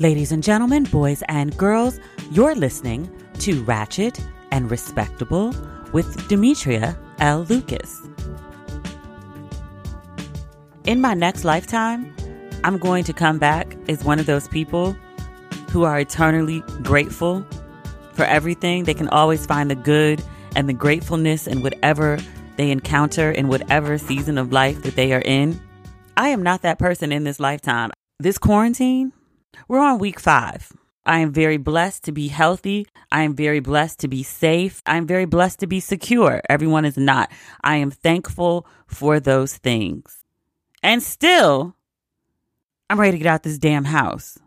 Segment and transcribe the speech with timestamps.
[0.00, 2.00] Ladies and gentlemen, boys and girls,
[2.30, 4.18] you're listening to Ratchet
[4.50, 5.54] and Respectable
[5.92, 7.44] with Demetria L.
[7.50, 8.00] Lucas.
[10.84, 12.16] In my next lifetime,
[12.64, 14.96] I'm going to come back as one of those people
[15.70, 17.46] who are eternally grateful
[18.14, 18.84] for everything.
[18.84, 20.24] They can always find the good
[20.56, 22.18] and the gratefulness in whatever
[22.56, 25.60] they encounter in whatever season of life that they are in.
[26.16, 27.90] I am not that person in this lifetime.
[28.18, 29.12] This quarantine,
[29.68, 30.72] we're on week five.
[31.06, 32.86] I am very blessed to be healthy.
[33.10, 34.82] I am very blessed to be safe.
[34.86, 36.42] I am very blessed to be secure.
[36.48, 37.30] Everyone is not.
[37.62, 40.24] I am thankful for those things.
[40.82, 41.74] And still,
[42.88, 44.38] I'm ready to get out this damn house.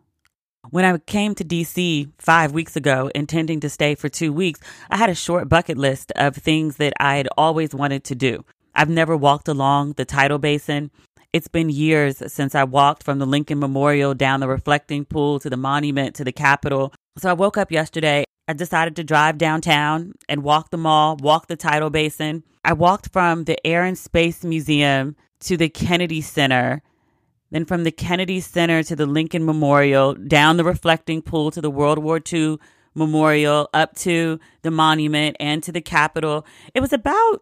[0.69, 4.59] When I came to DC five weeks ago, intending to stay for two weeks,
[4.89, 8.45] I had a short bucket list of things that I had always wanted to do.
[8.73, 10.91] I've never walked along the tidal basin.
[11.33, 15.49] It's been years since I walked from the Lincoln Memorial down the reflecting pool to
[15.49, 16.93] the monument to the Capitol.
[17.17, 18.23] So I woke up yesterday.
[18.47, 22.43] I decided to drive downtown and walk the mall, walk the tidal basin.
[22.63, 26.83] I walked from the Air and Space Museum to the Kennedy Center,
[27.49, 31.71] then from the Kennedy Center to the Lincoln Memorial, down the reflecting pool to the
[31.71, 32.59] World War II
[32.93, 36.45] Memorial, up to the monument and to the Capitol.
[36.75, 37.41] It was about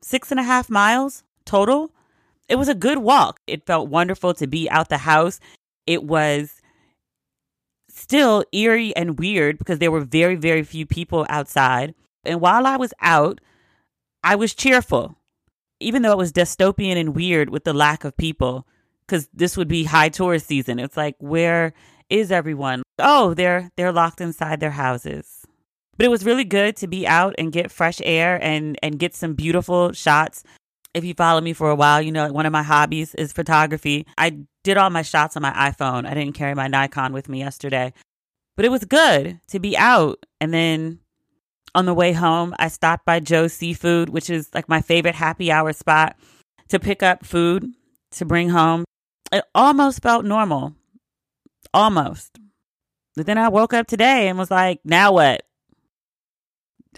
[0.00, 1.92] six and a half miles total
[2.48, 3.40] it was a good walk.
[3.46, 5.40] It felt wonderful to be out the house.
[5.86, 6.60] It was
[7.88, 11.94] still eerie and weird because there were very, very few people outside.
[12.24, 13.40] And while I was out,
[14.24, 15.16] I was cheerful,
[15.80, 18.66] even though it was dystopian and weird with the lack of people,
[19.06, 20.78] because this would be high tourist season.
[20.78, 21.74] It's like, where
[22.08, 22.82] is everyone?
[22.98, 25.44] Oh, they're they're locked inside their houses.
[25.96, 29.14] But it was really good to be out and get fresh air and and get
[29.14, 30.44] some beautiful shots
[30.94, 34.06] if you follow me for a while, you know one of my hobbies is photography.
[34.18, 36.06] I did all my shots on my iPhone.
[36.06, 37.92] I didn't carry my Nikon with me yesterday.
[38.56, 40.24] But it was good to be out.
[40.40, 41.00] And then
[41.74, 45.50] on the way home, I stopped by Joe's Seafood, which is like my favorite happy
[45.50, 46.16] hour spot,
[46.68, 47.66] to pick up food
[48.12, 48.84] to bring home.
[49.32, 50.74] It almost felt normal.
[51.72, 52.38] Almost.
[53.16, 55.42] But then I woke up today and was like, now what?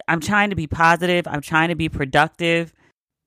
[0.09, 1.29] I'm trying to be positive.
[1.29, 2.73] I'm trying to be productive.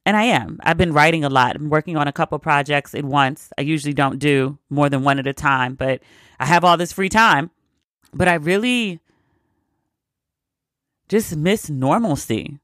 [0.07, 0.57] And I am.
[0.63, 1.57] I've been writing a lot.
[1.57, 3.51] I'm working on a couple projects at once.
[3.57, 6.01] I usually don't do more than one at a time, but
[6.40, 7.51] I have all this free time.
[8.13, 9.01] But I really
[11.09, 12.57] just miss normalcy.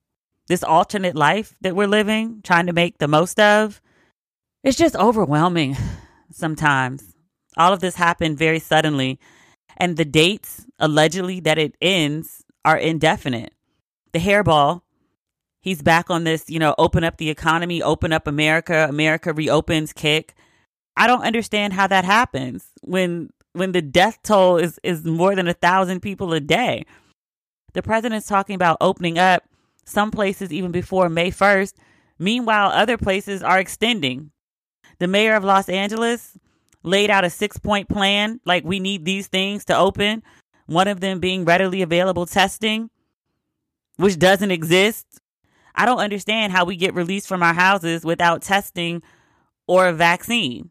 [0.48, 3.82] This alternate life that we're living, trying to make the most of.
[4.64, 5.76] It's just overwhelming
[6.32, 7.14] sometimes.
[7.58, 9.20] All of this happened very suddenly,
[9.76, 13.52] and the dates allegedly that it ends are indefinite.
[14.14, 14.83] The hairball
[15.64, 19.92] he's back on this, you know, open up the economy, open up America, America reopens
[19.94, 20.36] kick.
[20.96, 25.48] I don't understand how that happens when when the death toll is is more than
[25.48, 26.86] a thousand people a day.
[27.74, 29.44] The president's talking about opening up
[29.86, 31.74] some places even before May 1st.
[32.20, 34.32] Meanwhile, other places are extending.
[35.00, 36.38] The mayor of Los Angeles
[36.84, 40.22] laid out a six point plan like we need these things to open,
[40.68, 42.90] one of them being readily available testing,
[43.96, 45.20] which doesn't exist.
[45.76, 49.02] I don't understand how we get released from our houses without testing
[49.68, 50.70] or a vaccine.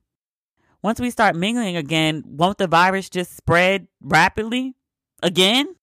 [0.83, 4.75] Once we start mingling again, won't the virus just spread rapidly
[5.23, 5.75] again?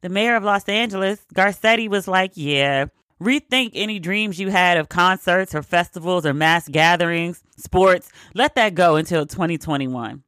[0.00, 2.86] The mayor of Los Angeles, Garcetti, was like, Yeah,
[3.22, 8.10] rethink any dreams you had of concerts or festivals or mass gatherings, sports.
[8.34, 10.22] Let that go until 2021.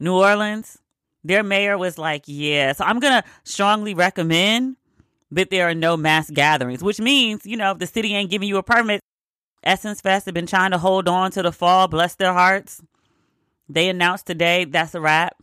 [0.00, 0.78] New Orleans,
[1.22, 4.76] their mayor was like, Yeah, so I'm going to strongly recommend
[5.30, 8.48] that there are no mass gatherings, which means, you know, if the city ain't giving
[8.48, 9.00] you a permit,
[9.62, 12.80] Essence Fest have been trying to hold on to the fall, bless their hearts.
[13.68, 15.36] They announced today that's a wrap,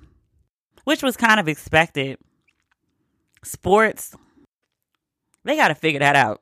[0.84, 2.18] which was kind of expected.
[3.44, 4.16] Sports,
[5.44, 6.41] they got to figure that out.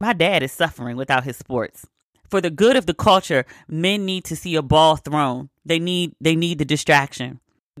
[0.00, 1.86] My dad is suffering without his sports.
[2.28, 5.50] For the good of the culture, men need to see a ball thrown.
[5.64, 7.38] They need they need the distraction.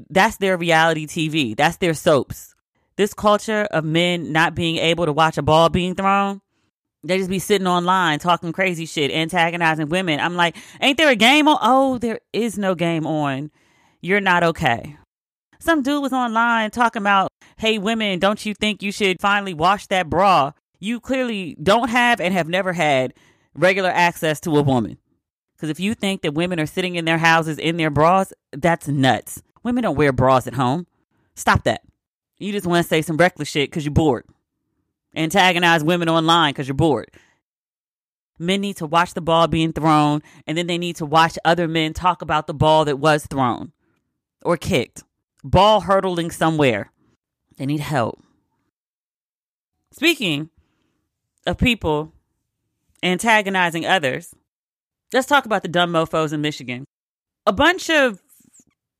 [0.08, 1.56] That's their reality TV.
[1.56, 2.53] That's their soaps
[2.96, 6.40] this culture of men not being able to watch a ball being thrown,
[7.02, 10.20] they just be sitting online talking crazy shit, antagonizing women.
[10.20, 11.58] I'm like, ain't there a game on?
[11.60, 13.50] Oh, there is no game on.
[14.00, 14.96] You're not okay.
[15.58, 19.86] Some dude was online talking about, hey, women, don't you think you should finally wash
[19.88, 20.52] that bra?
[20.78, 23.14] You clearly don't have and have never had
[23.54, 24.98] regular access to a woman.
[25.56, 28.88] Because if you think that women are sitting in their houses in their bras, that's
[28.88, 29.42] nuts.
[29.62, 30.86] Women don't wear bras at home.
[31.34, 31.82] Stop that.
[32.38, 34.24] You just want to say some reckless shit because you're bored.
[35.16, 37.10] Antagonize women online because you're bored.
[38.38, 41.68] Men need to watch the ball being thrown, and then they need to watch other
[41.68, 43.72] men talk about the ball that was thrown
[44.42, 45.04] or kicked
[45.44, 46.90] ball hurdling somewhere.
[47.56, 48.20] They need help.
[49.92, 50.50] Speaking
[51.46, 52.12] of people
[53.02, 54.34] antagonizing others,
[55.12, 56.86] let's talk about the dumb mofos in Michigan.
[57.46, 58.20] A bunch of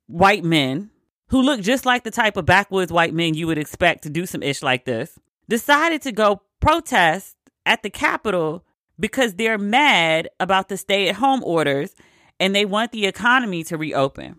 [0.07, 0.91] white men
[1.35, 4.25] who look just like the type of backwoods white men you would expect to do
[4.25, 7.37] some ish like this decided to go protest
[7.67, 8.65] at the Capitol
[9.01, 11.97] because they're mad about the stay at home orders
[12.39, 14.37] and they want the economy to reopen.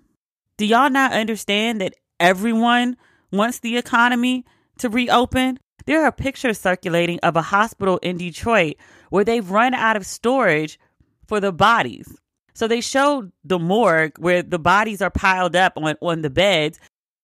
[0.56, 2.96] Do y'all not understand that everyone
[3.30, 4.46] wants the economy
[4.78, 5.60] to reopen?
[5.86, 8.76] There are pictures circulating of a hospital in Detroit
[9.10, 10.80] where they've run out of storage
[11.28, 12.18] for the bodies.
[12.56, 16.80] So they showed the morgue where the bodies are piled up on, on the beds.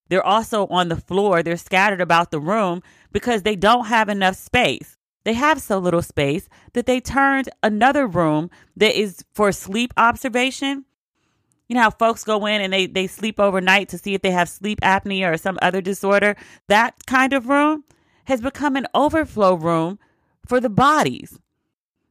[0.09, 1.41] They're also on the floor.
[1.41, 2.83] They're scattered about the room
[3.13, 4.97] because they don't have enough space.
[5.23, 10.85] They have so little space that they turned another room that is for sleep observation.
[11.69, 14.31] You know how folks go in and they, they sleep overnight to see if they
[14.31, 16.35] have sleep apnea or some other disorder?
[16.67, 17.85] That kind of room
[18.25, 19.97] has become an overflow room
[20.45, 21.39] for the bodies.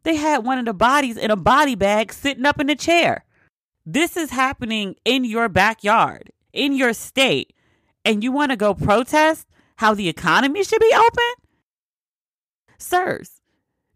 [0.02, 3.24] They had one of the bodies in a body bag sitting up in a chair.
[3.84, 7.52] This is happening in your backyard, in your state,
[8.04, 11.48] and you want to go protest how the economy should be open?
[12.78, 13.40] Sirs,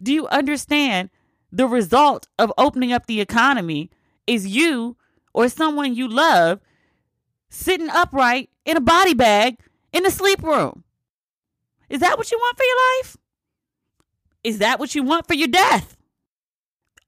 [0.02, 1.10] do you understand
[1.52, 3.90] the result of opening up the economy
[4.26, 4.96] is you
[5.32, 6.60] or someone you love
[7.50, 9.58] sitting upright in a body bag
[9.92, 10.84] in a sleep room?
[11.88, 13.16] Is that what you want for your life?
[14.44, 15.96] Is that what you want for your death?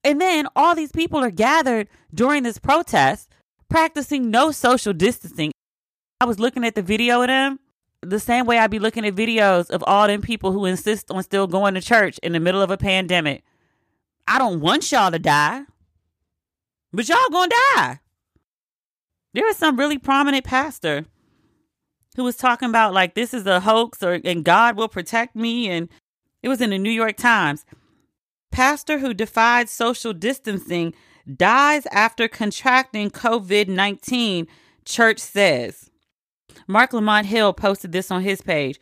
[0.03, 3.29] And then all these people are gathered during this protest
[3.69, 5.53] practicing no social distancing.
[6.21, 7.59] I was looking at the video of them
[8.03, 11.23] the same way I'd be looking at videos of all them people who insist on
[11.23, 13.43] still going to church in the middle of a pandemic.
[14.29, 15.63] I don't want y'all to die,
[16.93, 18.01] but y'all gonna die.
[19.35, 21.05] There was some really prominent pastor
[22.17, 25.69] who was talking about like this is a hoax or and God will protect me
[25.69, 25.89] and
[26.43, 27.65] it was in the New York Times.
[28.53, 30.95] Pastor who defied social distancing
[31.35, 34.47] dies after contracting COVID-19,
[34.85, 35.91] church says.
[36.67, 38.81] Marc Lamont Hill posted this on his page.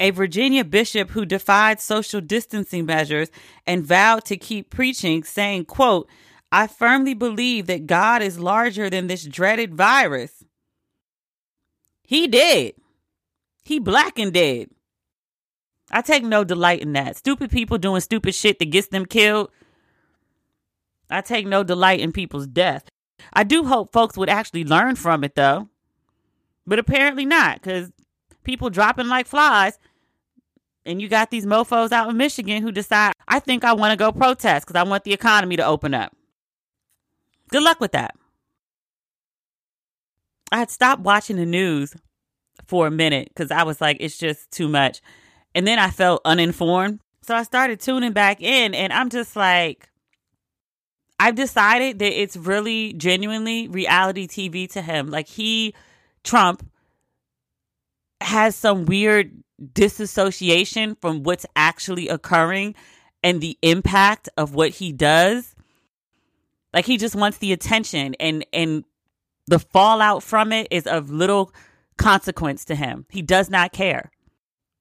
[0.00, 3.30] A Virginia bishop who defied social distancing measures
[3.66, 6.08] and vowed to keep preaching, saying, quote,
[6.50, 10.44] I firmly believe that God is larger than this dreaded virus.
[12.02, 12.74] He did.
[13.64, 14.70] He black and dead.
[15.90, 17.16] I take no delight in that.
[17.16, 19.50] Stupid people doing stupid shit that gets them killed.
[21.10, 22.88] I take no delight in people's death.
[23.32, 25.68] I do hope folks would actually learn from it though.
[26.66, 27.90] But apparently not, because
[28.44, 29.78] people dropping like flies.
[30.84, 33.96] And you got these mofos out in Michigan who decide, I think I want to
[33.96, 36.14] go protest because I want the economy to open up.
[37.50, 38.14] Good luck with that.
[40.50, 41.94] I had stopped watching the news
[42.66, 45.00] for a minute because I was like, it's just too much.
[45.54, 47.00] And then I felt uninformed.
[47.22, 49.88] So I started tuning back in, and I'm just like,
[51.20, 55.10] I've decided that it's really genuinely reality TV to him.
[55.10, 55.74] Like, he
[56.24, 56.64] Trump
[58.20, 59.32] has some weird
[59.72, 62.74] disassociation from what's actually occurring
[63.22, 65.54] and the impact of what he does.
[66.72, 68.84] Like he just wants the attention and and
[69.46, 71.52] the fallout from it is of little
[71.96, 73.06] consequence to him.
[73.08, 74.10] He does not care.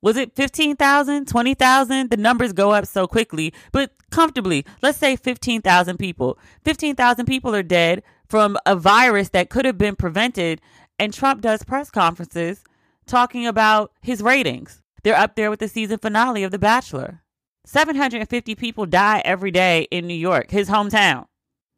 [0.08, 2.10] Was it 15,000, 20,000?
[2.10, 6.40] The numbers go up so quickly, but comfortably, let's say 15,000 people.
[6.64, 10.62] 15,000 people are dead from a virus that could have been prevented
[10.98, 12.64] and Trump does press conferences
[13.06, 14.82] talking about his ratings.
[15.04, 17.22] They're up there with the season finale of The Bachelor.
[17.66, 21.26] 750 people die every day in New York, his hometown.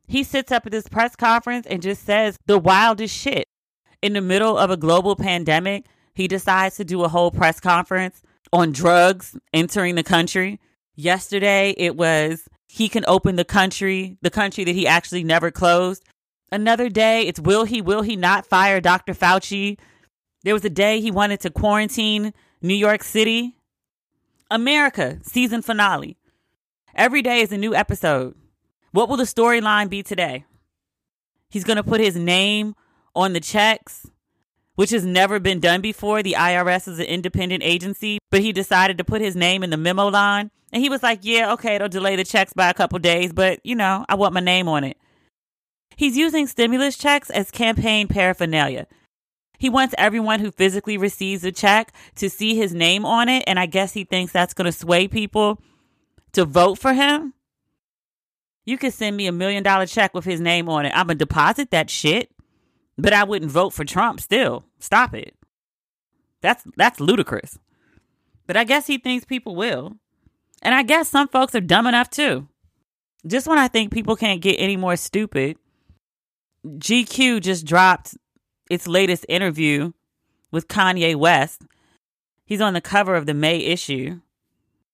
[0.05, 3.47] He sits up at this press conference and just says the wildest shit.
[4.03, 5.87] In the middle of a global pandemic,
[6.19, 8.21] he decides to do a whole press conference
[8.51, 10.59] on drugs entering the country.
[10.97, 16.03] Yesterday, it was he can open the country, the country that he actually never closed.
[16.51, 19.13] Another day, it's will he, will he not fire Dr.
[19.13, 19.79] Fauci?
[20.43, 23.55] There was a day he wanted to quarantine New York City.
[24.51, 26.17] America, season finale.
[26.95, 28.35] Every day is a new episode.
[28.91, 30.43] What will the storyline be today?
[31.49, 32.75] He's going to put his name
[33.15, 34.05] on the checks,
[34.79, 36.23] which has never been done before.
[36.23, 39.75] The IRS is an independent agency, but he decided to put his name in the
[39.75, 40.51] memo line.
[40.71, 43.59] And he was like, yeah, okay, it'll delay the checks by a couple days, but
[43.65, 44.95] you know, I want my name on it.
[45.97, 48.87] He's using stimulus checks as campaign paraphernalia.
[49.57, 53.59] He wants everyone who physically receives a check to see his name on it, and
[53.59, 55.61] I guess he thinks that's going to sway people
[56.31, 57.33] to vote for him.
[58.65, 60.93] You could send me a million dollar check with his name on it.
[60.95, 62.31] I'm going to deposit that shit.
[62.99, 64.65] But I wouldn't vote for Trump still.
[64.79, 65.33] Stop it.
[66.41, 67.57] That's that's ludicrous.
[68.45, 69.93] But I guess he thinks people will.
[70.61, 72.47] And I guess some folks are dumb enough too.
[73.25, 75.57] Just when I think people can't get any more stupid,
[76.65, 78.17] GQ just dropped
[78.69, 79.93] its latest interview
[80.51, 81.61] with Kanye West.
[82.45, 84.19] He's on the cover of the May issue.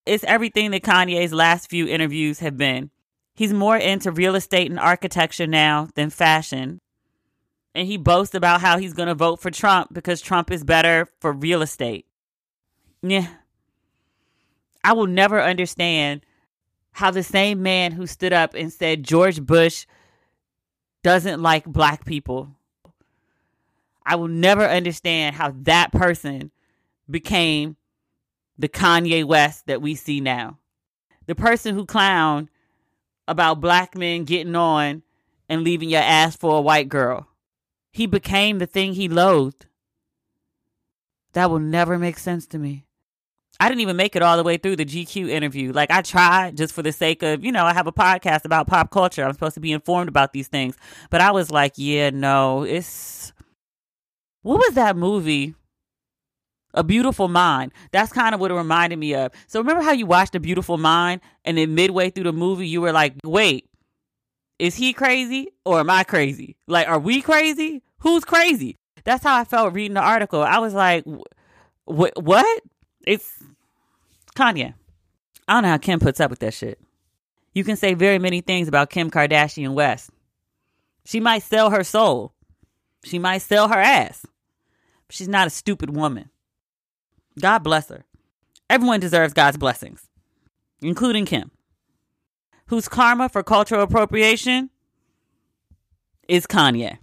[0.06, 2.92] It's everything that Kanye's last few interviews have been.
[3.36, 6.80] He's more into real estate and architecture now than fashion.
[7.76, 11.10] And he boasts about how he's going to vote for Trump because Trump is better
[11.20, 12.06] for real estate.
[13.04, 13.28] Yeah.
[14.84, 16.22] I will never understand
[16.94, 19.86] how the same man who stood up and said George Bush
[21.04, 22.56] doesn't like black people.
[24.06, 26.52] I will never understand how that person
[27.10, 27.76] became
[28.58, 30.60] the Kanye West that we see now.
[31.26, 32.48] The person who clowned
[33.28, 35.04] about black men getting on
[35.50, 37.28] and leaving your ass for a white girl.
[37.96, 39.68] He became the thing he loathed.
[41.32, 42.84] That will never make sense to me.
[43.58, 45.72] I didn't even make it all the way through the GQ interview.
[45.72, 48.68] Like I tried just for the sake of, you know, I have a podcast about
[48.68, 49.24] pop culture.
[49.24, 50.76] I'm supposed to be informed about these things.
[51.10, 53.32] But I was like, yeah, no, it's
[54.42, 55.56] what was that movie?
[56.74, 57.72] A Beautiful Mind.
[57.94, 59.32] That's kind of what it reminded me of.
[59.48, 62.82] So remember how you watched A Beautiful Mind and then midway through the movie you
[62.82, 63.70] were like, "Wait,
[64.60, 66.58] is he crazy or am I crazy?
[66.68, 67.84] Like are we crazy?
[68.00, 70.42] Who's crazy?" That's how I felt reading the article.
[70.42, 71.06] I was like,
[71.86, 72.64] "What what?
[73.06, 73.44] It's
[74.36, 74.74] Kanye.
[75.48, 76.80] I don't know how Kim puts up with that shit.
[77.54, 80.10] You can say very many things about Kim Kardashian West.
[81.06, 82.34] She might sell her soul.
[83.04, 84.26] She might sell her ass.
[85.08, 86.32] But she's not a stupid woman.
[87.40, 88.06] God bless her.
[88.70, 90.10] Everyone deserves God's blessings,
[90.82, 91.52] including Kim,
[92.68, 94.72] whose karma for cultural appropriation
[96.28, 96.98] is Kanye.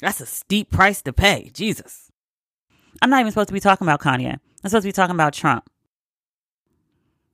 [0.00, 1.50] That's a steep price to pay.
[1.52, 2.10] Jesus.
[3.02, 4.34] I'm not even supposed to be talking about Kanye.
[4.34, 5.68] I'm supposed to be talking about Trump.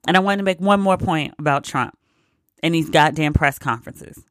[0.07, 1.97] And I wanted to make one more point about Trump
[2.63, 4.23] and these goddamn press conferences,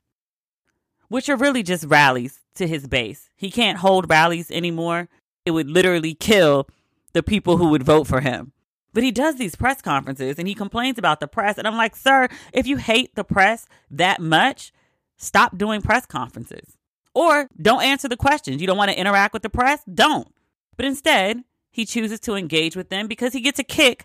[1.09, 3.29] which are really just rallies to his base.
[3.37, 5.09] He can't hold rallies anymore.
[5.45, 6.69] It would literally kill
[7.13, 8.53] the people who would vote for him.
[8.95, 11.59] But he does these press conferences and he complains about the press.
[11.59, 14.73] And I'm like, sir, if you hate the press that much,
[15.19, 16.76] stop doing press conferences.
[17.17, 18.61] Or don't answer the questions.
[18.61, 19.81] You don't want to interact with the press?
[19.93, 20.29] Don't.
[20.77, 24.05] But instead, he chooses to engage with them because he gets a kick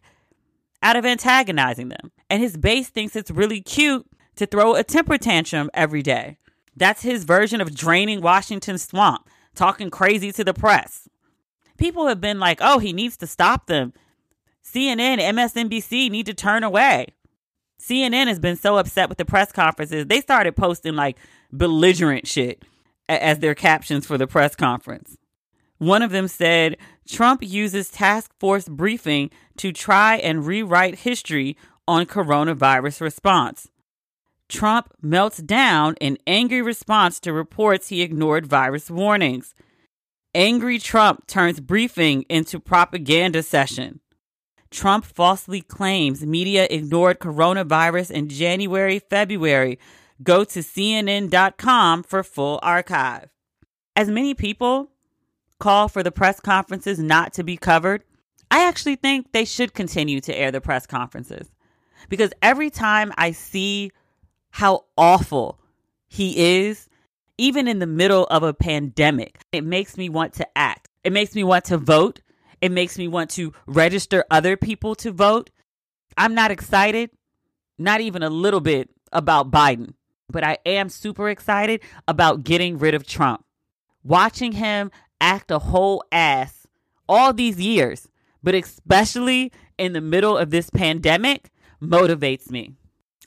[0.81, 2.13] out of antagonizing them.
[2.29, 6.37] And his base thinks it's really cute to throw a temper tantrum every day.
[6.73, 11.09] That's his version of draining Washington's swamp, talking crazy to the press.
[11.77, 13.91] People have been like, oh, he needs to stop them.
[14.63, 17.07] CNN, MSNBC need to turn away.
[17.77, 21.17] CNN has been so upset with the press conferences, they started posting like
[21.51, 22.63] belligerent shit
[23.09, 25.17] as their captions for the press conference.
[25.77, 26.77] One of them said
[27.07, 33.69] Trump uses task force briefing to try and rewrite history on coronavirus response.
[34.47, 39.55] Trump melts down in angry response to reports he ignored virus warnings.
[40.35, 44.01] Angry Trump turns briefing into propaganda session.
[44.69, 49.79] Trump falsely claims media ignored coronavirus in January, February.
[50.21, 53.29] Go to CNN.com for full archive.
[53.95, 54.91] As many people
[55.59, 58.03] call for the press conferences not to be covered,
[58.49, 61.49] I actually think they should continue to air the press conferences.
[62.09, 63.91] Because every time I see
[64.49, 65.59] how awful
[66.07, 66.89] he is,
[67.37, 70.89] even in the middle of a pandemic, it makes me want to act.
[71.03, 72.21] It makes me want to vote.
[72.59, 75.49] It makes me want to register other people to vote.
[76.17, 77.09] I'm not excited,
[77.79, 79.93] not even a little bit, about Biden,
[80.31, 83.45] but I am super excited about getting rid of Trump.
[84.03, 86.65] Watching him act a whole ass
[87.07, 88.07] all these years,
[88.41, 92.73] but especially in the middle of this pandemic, motivates me.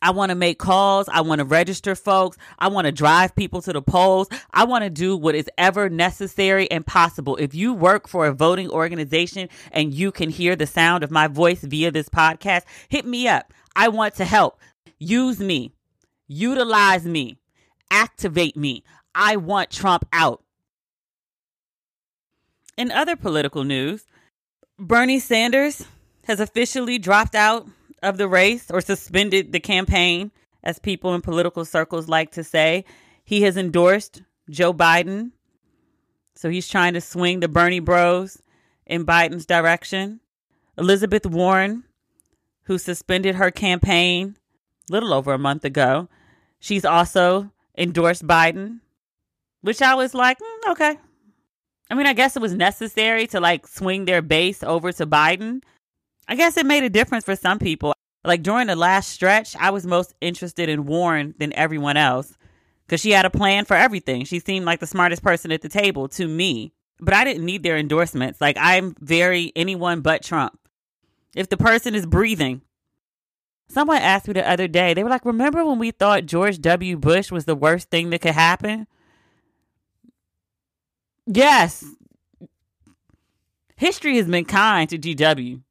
[0.05, 1.09] I want to make calls.
[1.09, 2.37] I want to register folks.
[2.59, 4.29] I want to drive people to the polls.
[4.53, 7.37] I want to do what is ever necessary and possible.
[7.37, 11.27] If you work for a voting organization and you can hear the sound of my
[11.27, 13.55] voice via this podcast, hit me up.
[13.75, 14.61] I want to help.
[14.99, 15.73] Use me.
[16.27, 17.39] Utilize me.
[17.91, 18.83] Activate me.
[19.15, 20.43] I want Trump out.
[22.77, 24.05] In other political news,
[24.79, 25.87] Bernie Sanders
[26.25, 27.69] has officially dropped out
[28.03, 32.85] of the race or suspended the campaign, as people in political circles like to say.
[33.25, 35.33] He has endorsed Joe Biden.
[36.35, 38.43] So he's trying to swing the Bernie bros
[38.87, 40.21] in Biden's direction.
[40.77, 41.85] Elizabeth Warren,
[42.65, 44.37] who suspended her campaign
[44.91, 46.09] little over a month ago,
[46.61, 48.81] she's also endorsed Biden.
[49.63, 50.99] which I was like, mm, okay.
[51.91, 55.63] I mean, I guess it was necessary to like swing their base over to Biden.
[56.29, 57.95] I guess it made a difference for some people.
[58.25, 62.37] Like during the last stretch, I was most interested in Warren than everyone else
[62.87, 64.25] because she had a plan for everything.
[64.27, 67.63] She seemed like the smartest person at the table to me, but I didn't need
[67.63, 68.41] their endorsements.
[68.41, 70.59] Like I'm very anyone but Trump.
[71.35, 72.63] If the person is breathing,
[73.75, 76.97] someone asked me the other day, they were like, Remember when we thought George W.
[76.97, 78.87] Bush was the worst thing that could happen?
[81.27, 81.85] Yes.
[83.77, 85.63] History has been kind to GW.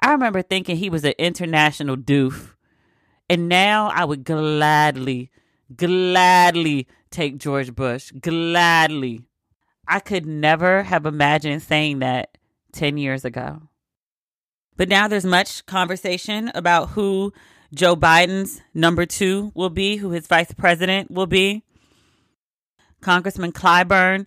[0.00, 2.54] I remember thinking he was an international doof.
[3.28, 5.30] And now I would gladly,
[5.76, 8.10] gladly take George Bush.
[8.12, 9.22] Gladly.
[9.86, 12.38] I could never have imagined saying that
[12.72, 13.62] 10 years ago.
[14.76, 17.32] But now there's much conversation about who
[17.74, 21.62] Joe Biden's number two will be, who his vice president will be.
[23.00, 24.26] Congressman Clyburn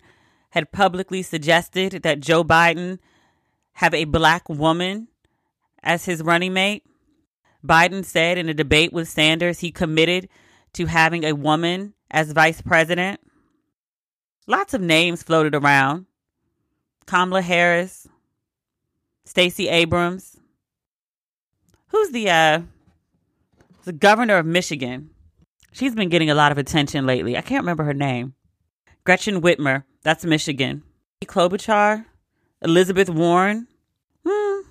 [0.50, 2.98] had publicly suggested that Joe Biden
[3.74, 5.08] have a black woman
[5.82, 6.84] as his running mate.
[7.66, 10.28] Biden said in a debate with Sanders he committed
[10.74, 13.20] to having a woman as vice president.
[14.46, 16.06] Lots of names floated around
[17.06, 18.06] Kamala Harris,
[19.24, 20.33] Stacey Abrams.
[21.94, 22.62] Who's the uh
[23.84, 25.10] the governor of Michigan?
[25.70, 27.36] She's been getting a lot of attention lately.
[27.36, 28.34] I can't remember her name.
[29.04, 29.84] Gretchen Whitmer.
[30.02, 30.82] That's Michigan.
[31.24, 32.04] Klobuchar,
[32.62, 33.68] Elizabeth Warren.
[34.26, 34.62] Hmm.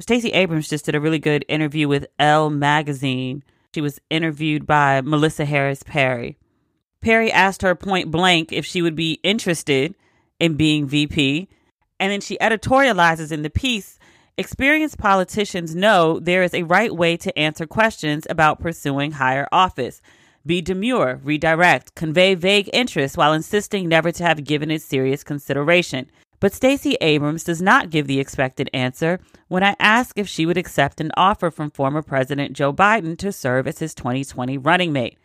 [0.00, 3.44] Stacey Abrams just did a really good interview with Elle magazine.
[3.74, 6.38] She was interviewed by Melissa Harris Perry.
[7.02, 9.94] Perry asked her point blank if she would be interested
[10.40, 11.50] in being VP,
[12.00, 13.97] and then she editorializes in the piece
[14.38, 20.00] experienced politicians know there is a right way to answer questions about pursuing higher office
[20.46, 26.10] be demure, redirect, convey vague interest while insisting never to have given it serious consideration.
[26.40, 30.56] But Stacey Abrams does not give the expected answer when I ask if she would
[30.56, 35.18] accept an offer from former President Joe Biden to serve as his 2020 running mate.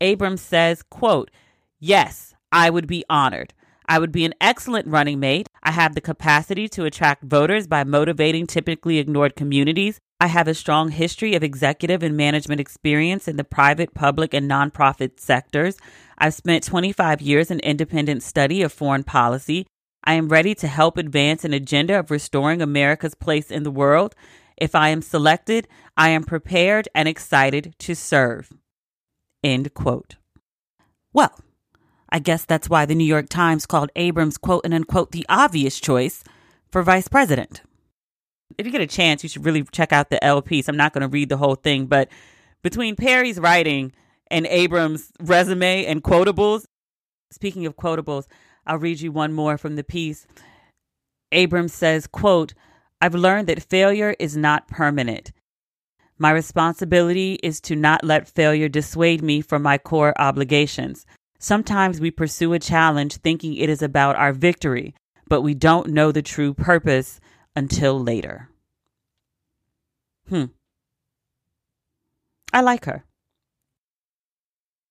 [0.00, 1.30] Abrams says, quote,
[1.78, 3.52] "Yes, I would be honored.
[3.90, 5.48] I would be an excellent running mate.
[5.64, 9.98] I have the capacity to attract voters by motivating typically ignored communities.
[10.20, 14.48] I have a strong history of executive and management experience in the private, public, and
[14.48, 15.76] nonprofit sectors.
[16.18, 19.66] I've spent 25 years in independent study of foreign policy.
[20.04, 24.14] I am ready to help advance an agenda of restoring America's place in the world.
[24.56, 28.52] If I am selected, I am prepared and excited to serve.
[29.42, 30.14] End quote.
[31.12, 31.34] Well,
[32.12, 35.78] I guess that's why the New York Times called Abrams, quote and unquote, the obvious
[35.80, 36.24] choice
[36.70, 37.62] for vice president.
[38.58, 40.68] If you get a chance, you should really check out the Elle piece.
[40.68, 42.08] I'm not going to read the whole thing, but
[42.62, 43.92] between Perry's writing
[44.30, 46.64] and Abrams' resume and quotables,
[47.30, 48.26] speaking of quotables,
[48.66, 50.26] I'll read you one more from the piece.
[51.32, 52.54] Abrams says, quote,
[53.00, 55.32] I've learned that failure is not permanent.
[56.18, 61.06] My responsibility is to not let failure dissuade me from my core obligations.
[61.42, 64.94] Sometimes we pursue a challenge thinking it is about our victory,
[65.26, 67.18] but we don't know the true purpose
[67.56, 68.50] until later.
[70.28, 70.44] Hmm.
[72.52, 73.04] I like her.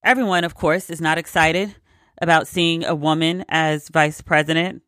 [0.04, 1.76] Everyone, of course, is not excited
[2.20, 4.82] about seeing a woman as vice president,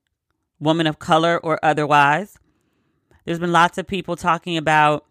[0.59, 2.39] woman of color or otherwise.
[3.23, 5.05] There's been lots of people talking about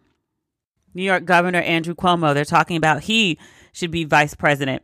[0.94, 2.34] New York Governor Andrew Cuomo.
[2.34, 3.38] They're talking about he
[3.72, 4.82] should be vice president.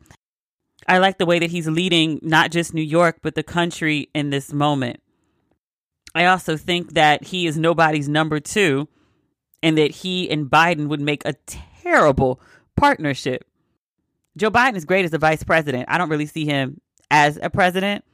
[0.89, 4.31] I like the way that he's leading not just New York, but the country in
[4.31, 5.01] this moment.
[6.15, 8.89] I also think that he is nobody's number two
[9.63, 12.41] and that he and Biden would make a terrible
[12.77, 13.45] partnership.
[14.37, 15.87] Joe Biden is great as a vice president.
[15.89, 18.05] I don't really see him as a president.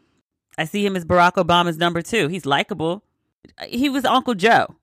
[0.56, 2.28] I see him as Barack Obama's number two.
[2.28, 3.04] He's likable.
[3.66, 4.76] He was Uncle Joe.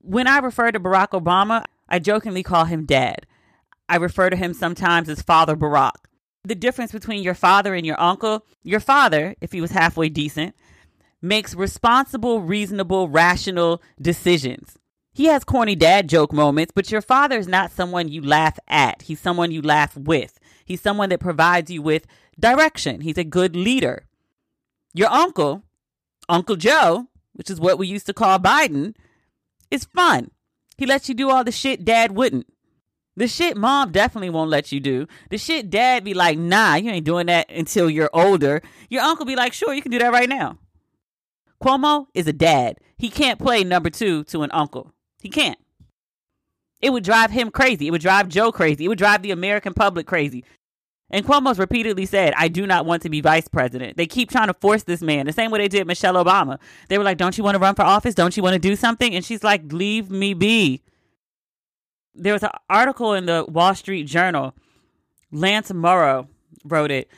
[0.00, 3.26] When I refer to Barack Obama, I jokingly call him dad.
[3.88, 5.92] I refer to him sometimes as Father Barack
[6.44, 8.44] the difference between your father and your uncle.
[8.62, 10.54] Your father, if he was halfway decent,
[11.22, 14.78] makes responsible, reasonable, rational decisions.
[15.12, 19.02] He has corny dad joke moments, but your father is not someone you laugh at.
[19.02, 20.38] He's someone you laugh with.
[20.64, 22.06] He's someone that provides you with
[22.38, 23.00] direction.
[23.00, 24.06] He's a good leader.
[24.92, 25.62] Your uncle,
[26.28, 28.94] Uncle Joe, which is what we used to call Biden,
[29.70, 30.30] is fun.
[30.76, 32.46] He lets you do all the shit dad wouldn't.
[33.16, 35.06] The shit mom definitely won't let you do.
[35.30, 38.60] The shit dad be like, nah, you ain't doing that until you're older.
[38.90, 40.58] Your uncle be like, sure, you can do that right now.
[41.62, 42.78] Cuomo is a dad.
[42.98, 44.92] He can't play number two to an uncle.
[45.22, 45.58] He can't.
[46.80, 47.86] It would drive him crazy.
[47.86, 48.84] It would drive Joe crazy.
[48.84, 50.44] It would drive the American public crazy.
[51.10, 53.96] And Cuomo's repeatedly said, I do not want to be vice president.
[53.96, 56.58] They keep trying to force this man, the same way they did Michelle Obama.
[56.88, 58.14] They were like, Don't you want to run for office?
[58.14, 59.14] Don't you want to do something?
[59.14, 60.82] And she's like, Leave me be.
[62.14, 64.54] There was an article in the Wall Street Journal.
[65.32, 66.28] Lance Morrow
[66.64, 67.08] wrote it.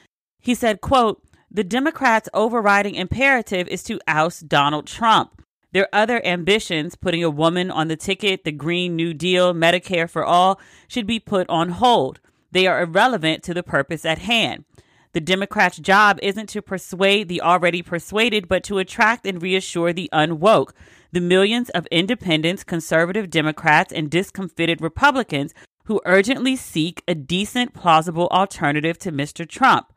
[0.40, 5.42] He said, quote, the Democrats' overriding imperative is to oust Donald Trump.
[5.72, 10.24] Their other ambitions, putting a woman on the ticket, the Green New Deal, Medicare for
[10.24, 12.20] all, should be put on hold.
[12.52, 14.64] They are irrelevant to the purpose at hand.
[15.12, 20.10] The Democrats' job isn't to persuade the already persuaded, but to attract and reassure the
[20.12, 20.74] unwoke.
[21.12, 28.28] The millions of independents, conservative Democrats, and discomfited Republicans who urgently seek a decent, plausible
[28.28, 29.48] alternative to Mr.
[29.48, 29.92] Trump.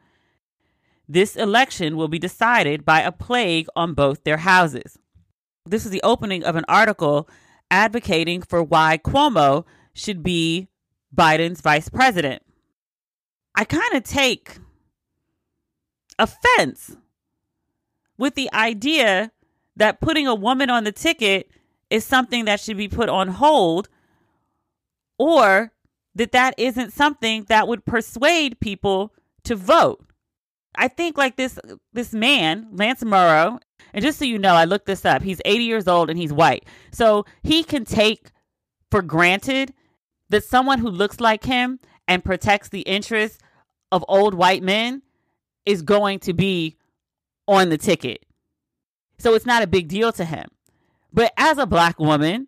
[1.07, 4.99] This election will be decided by a plague on both their houses.
[5.65, 7.27] This is the opening of an article
[7.71, 10.67] advocating for why Cuomo should be
[11.15, 12.43] Biden's vice president.
[13.55, 14.59] I kind of take
[16.19, 16.95] offense
[18.17, 19.31] with the idea
[19.79, 21.49] that putting a woman on the ticket
[21.89, 23.89] is something that should be put on hold
[25.17, 25.71] or
[26.15, 29.13] that that isn't something that would persuade people
[29.43, 30.05] to vote.
[30.75, 31.57] I think like this
[31.93, 33.59] this man, Lance Morrow,
[33.93, 35.23] and just so you know, I looked this up.
[35.23, 36.65] He's 80 years old and he's white.
[36.91, 38.31] So he can take
[38.91, 39.73] for granted
[40.29, 43.39] that someone who looks like him and protects the interests
[43.91, 45.01] of old white men
[45.65, 46.77] is going to be
[47.47, 48.25] on the ticket.
[49.19, 50.47] So it's not a big deal to him.
[51.13, 52.47] But as a black woman,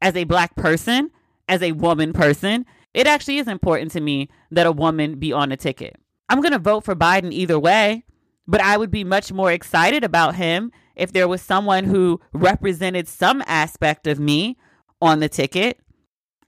[0.00, 1.10] as a black person,
[1.48, 5.50] as a woman person, it actually is important to me that a woman be on
[5.50, 5.96] the ticket.
[6.28, 8.04] I'm going to vote for Biden either way,
[8.48, 13.06] but I would be much more excited about him if there was someone who represented
[13.06, 14.56] some aspect of me
[15.00, 15.78] on the ticket.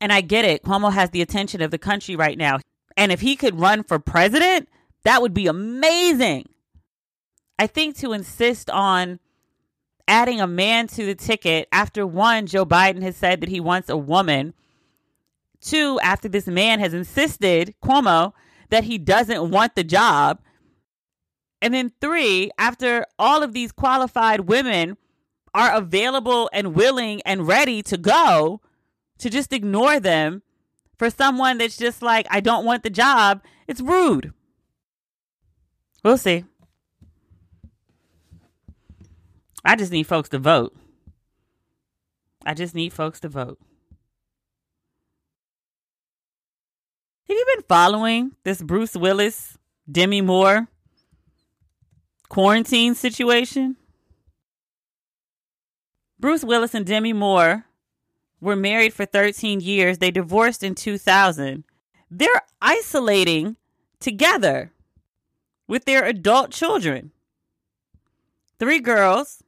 [0.00, 0.62] And I get it.
[0.62, 2.60] Cuomo has the attention of the country right now.
[2.96, 4.68] And if he could run for president,
[5.04, 6.48] that would be amazing.
[7.58, 9.18] I think to insist on
[10.08, 13.88] adding a man to the ticket after one, Joe Biden has said that he wants
[13.88, 14.54] a woman.
[15.60, 18.32] Two, after this man has insisted, Cuomo,
[18.70, 20.40] that he doesn't want the job.
[21.60, 24.96] And then three, after all of these qualified women
[25.54, 28.60] are available and willing and ready to go,
[29.18, 30.42] to just ignore them
[30.96, 34.32] for someone that's just like, I don't want the job, it's rude.
[36.04, 36.44] We'll see.
[39.64, 40.76] I just need folks to vote.
[42.44, 43.58] I just need folks to vote.
[47.28, 49.58] Have you been following this Bruce Willis,
[49.90, 50.68] Demi Moore
[52.28, 53.76] quarantine situation?
[56.18, 57.64] Bruce Willis and Demi Moore
[58.40, 59.98] were married for 13 years.
[59.98, 61.64] They divorced in 2000.
[62.10, 63.56] They're isolating
[64.00, 64.72] together
[65.66, 67.12] with their adult children.
[68.58, 69.42] Three girls,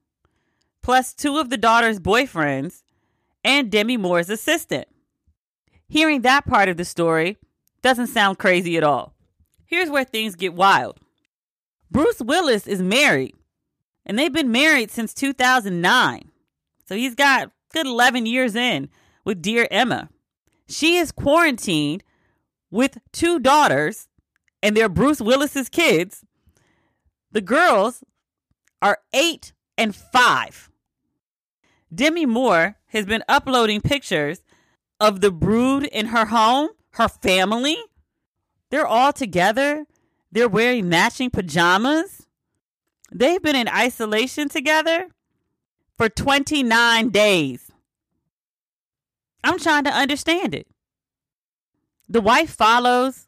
[0.90, 2.82] plus two of the daughter's boyfriends,
[3.44, 4.88] and Demi Moore's assistant.
[5.86, 7.38] Hearing that part of the story
[7.80, 9.14] doesn't sound crazy at all.
[9.66, 10.98] Here's where things get wild
[11.92, 13.36] Bruce Willis is married,
[14.04, 16.28] and they've been married since 2009.
[16.86, 18.88] So he's got good 11 years in
[19.24, 20.08] with dear Emma.
[20.68, 22.02] She is quarantined
[22.68, 24.08] with two daughters,
[24.60, 26.24] and they're Bruce Willis's kids.
[27.30, 28.02] The girls
[28.82, 30.69] are eight and five.
[31.94, 34.42] Demi Moore has been uploading pictures
[34.98, 37.76] of the brood in her home her family.
[38.70, 39.86] They're all together.
[40.32, 42.26] They're wearing matching pajamas.
[43.12, 45.08] They've been in isolation together
[45.96, 47.72] for 29 days.
[49.42, 50.66] I'm trying to understand it.
[52.08, 53.26] The wife follows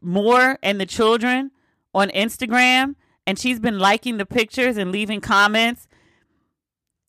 [0.00, 1.50] Moore and the children
[1.94, 5.86] on Instagram, and she's been liking the pictures and leaving comments.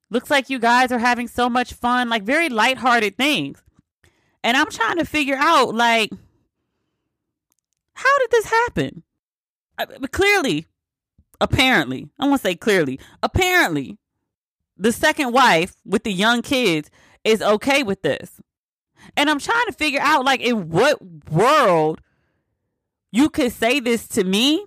[0.09, 3.61] Looks like you guys are having so much fun, like very lighthearted things.
[4.43, 6.11] And I'm trying to figure out, like,
[7.93, 9.03] how did this happen?
[9.77, 10.67] I, clearly,
[11.41, 13.97] apparently, I want to say clearly, apparently,
[14.77, 16.89] the second wife with the young kids
[17.23, 18.39] is okay with this.
[19.17, 20.99] And I'm trying to figure out, like, in what
[21.31, 22.01] world
[23.11, 24.65] you could say this to me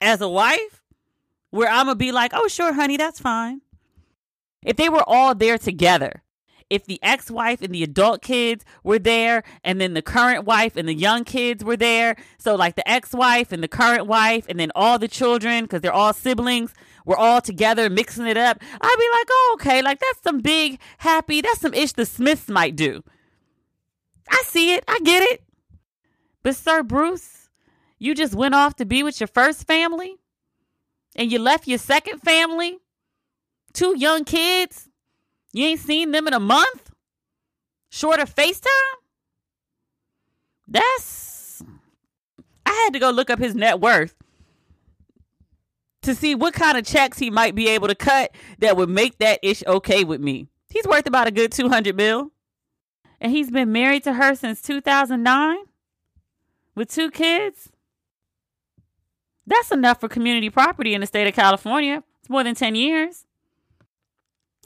[0.00, 0.82] as a wife,
[1.50, 3.60] where I'm going to be like, oh, sure, honey, that's fine.
[4.64, 6.22] If they were all there together,
[6.70, 10.74] if the ex wife and the adult kids were there, and then the current wife
[10.76, 12.16] and the young kids were there.
[12.38, 15.82] So, like the ex wife and the current wife, and then all the children, because
[15.82, 16.72] they're all siblings,
[17.04, 18.58] we're all together mixing it up.
[18.60, 22.48] I'd be like, oh, okay, like that's some big, happy, that's some ish the Smiths
[22.48, 23.02] might do.
[24.30, 25.42] I see it, I get it.
[26.42, 27.50] But, Sir Bruce,
[27.98, 30.16] You just went off to be with your first family
[31.14, 32.78] and you left your second family,
[33.72, 34.88] two young kids.
[35.52, 36.90] You ain't seen them in a month?
[37.90, 38.68] Short of FaceTime?
[40.66, 41.62] That's.
[42.64, 44.14] I had to go look up his net worth
[46.02, 49.18] to see what kind of checks he might be able to cut that would make
[49.18, 50.48] that ish okay with me.
[50.70, 52.32] He's worth about a good 200 mil.
[53.20, 55.58] And he's been married to her since 2009
[56.74, 57.70] with two kids.
[59.46, 62.02] That's enough for community property in the state of California.
[62.20, 63.26] It's more than 10 years.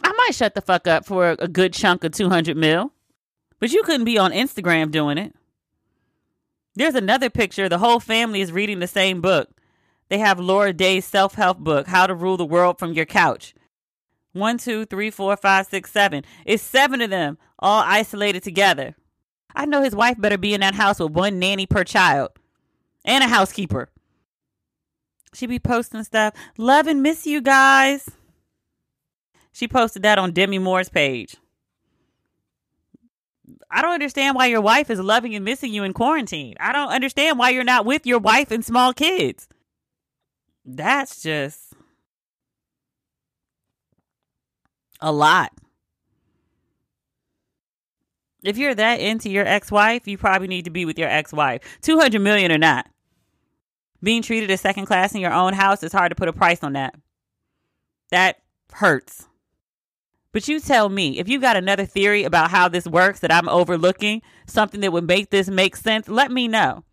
[0.02, 2.92] I might shut the fuck up for a good chunk of 200 mil.
[3.58, 5.34] But you couldn't be on Instagram doing it.
[6.74, 7.68] There's another picture.
[7.68, 9.48] The whole family is reading the same book.
[10.08, 13.54] They have Laura Day's self help book, How to Rule the World from Your Couch.
[14.32, 16.22] One, two, three, four, five, six, seven.
[16.44, 18.94] It's seven of them, all isolated together.
[19.54, 22.30] I know his wife better be in that house with one nanny per child
[23.06, 23.88] and a housekeeper.
[25.32, 26.34] She be posting stuff.
[26.58, 28.10] Love and miss you guys.
[29.56, 31.34] She posted that on Demi Moore's page.
[33.70, 36.56] I don't understand why your wife is loving and missing you in quarantine.
[36.60, 39.48] I don't understand why you're not with your wife and small kids.
[40.66, 41.72] That's just
[45.00, 45.52] a lot.
[48.44, 51.62] If you're that into your ex-wife, you probably need to be with your ex-wife.
[51.80, 52.90] 200 million or not.
[54.02, 56.62] Being treated as second class in your own house is hard to put a price
[56.62, 56.94] on that.
[58.10, 59.26] That hurts.
[60.36, 63.48] But you tell me, if you got another theory about how this works that I'm
[63.48, 66.84] overlooking, something that would make this make sense, let me know.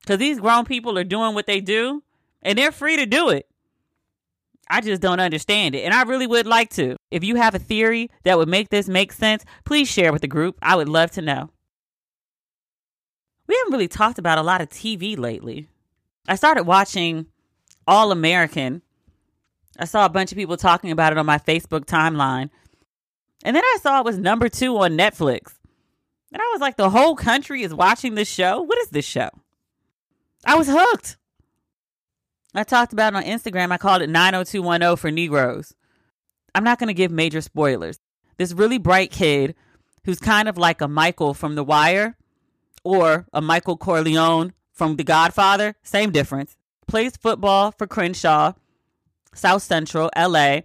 [0.00, 2.02] Because these grown people are doing what they do,
[2.42, 3.46] and they're free to do it.
[4.68, 5.84] I just don't understand it.
[5.84, 6.96] And I really would like to.
[7.12, 10.26] If you have a theory that would make this make sense, please share with the
[10.26, 10.58] group.
[10.60, 11.50] I would love to know.
[13.46, 15.68] We haven't really talked about a lot of TV lately.
[16.26, 17.26] I started watching
[17.86, 18.82] All American.
[19.78, 22.50] I saw a bunch of people talking about it on my Facebook timeline.
[23.44, 25.54] And then I saw it was number two on Netflix.
[26.32, 28.62] And I was like, the whole country is watching this show?
[28.62, 29.30] What is this show?
[30.44, 31.16] I was hooked.
[32.54, 33.72] I talked about it on Instagram.
[33.72, 35.74] I called it 90210 for Negroes.
[36.54, 38.00] I'm not going to give major spoilers.
[38.36, 39.54] This really bright kid
[40.04, 42.16] who's kind of like a Michael from The Wire
[42.82, 46.56] or a Michael Corleone from The Godfather, same difference.
[46.88, 48.54] Plays football for Crenshaw,
[49.34, 50.60] South Central, LA.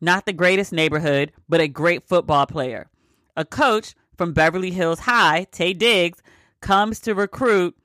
[0.00, 2.88] Not the greatest neighborhood, but a great football player.
[3.36, 6.22] A coach from Beverly Hills High, Taye Diggs,
[6.60, 7.76] comes to recruit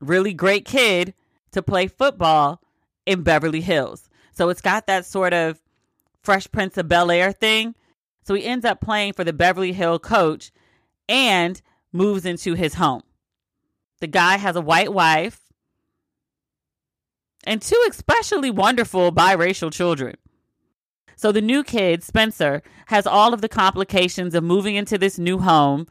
[0.00, 1.14] really great kid
[1.52, 2.60] to play football
[3.06, 4.08] in Beverly Hills.
[4.32, 5.60] So it's got that sort of
[6.22, 7.74] Fresh Prince of Bel Air thing.
[8.24, 10.52] So he ends up playing for the Beverly Hill coach
[11.08, 11.60] and
[11.92, 13.02] moves into his home.
[14.00, 15.40] The guy has a white wife
[17.44, 20.16] and two especially wonderful biracial children.
[21.16, 25.38] So the new kid, Spencer, has all of the complications of moving into this new
[25.38, 25.86] home,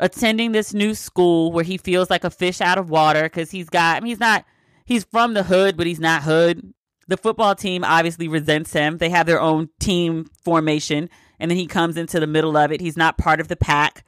[0.00, 3.68] attending this new school where he feels like a fish out of water because he's
[3.68, 4.44] got, I mean, he's not,
[4.84, 6.74] he's from the hood, but he's not hood.
[7.06, 8.98] The football team obviously resents him.
[8.98, 12.80] They have their own team formation, and then he comes into the middle of it.
[12.80, 14.04] He's not part of the pack.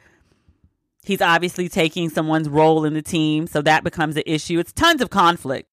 [1.04, 4.58] He's obviously taking someone's role in the team, so that becomes an issue.
[4.58, 5.68] It's tons of conflict.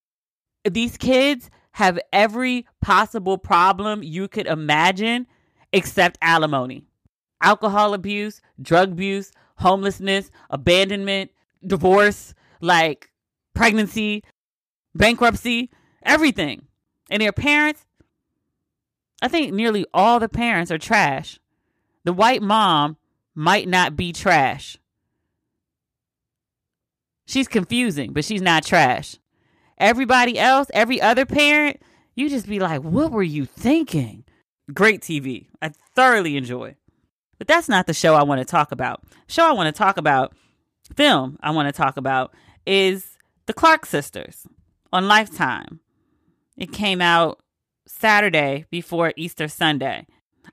[0.70, 5.28] These kids have every possible problem you could imagine
[5.72, 6.86] except alimony,
[7.42, 11.32] alcohol abuse, drug abuse, homelessness, abandonment,
[11.66, 13.12] divorce, like
[13.54, 14.24] pregnancy,
[14.96, 15.72] bankruptcy,
[16.04, 16.68] everything.
[17.10, 17.86] And their parents,
[19.22, 21.40] I think nearly all the parents are trash.
[22.04, 22.98] The white mom
[23.36, 24.78] might not be trash.
[27.26, 29.18] She's confusing, but she's not trash.
[29.78, 31.82] Everybody else, every other parent,
[32.16, 34.24] you just be like, what were you thinking?
[34.74, 35.48] Great TV.
[35.62, 36.76] I thoroughly enjoy.
[37.38, 39.02] But that's not the show I want to talk about.
[39.28, 40.34] Show I want to talk about,
[40.96, 42.34] film I want to talk about
[42.66, 44.46] is The Clark Sisters
[44.92, 45.80] on Lifetime.
[46.56, 47.42] It came out
[47.88, 50.06] Saturday before Easter Sunday.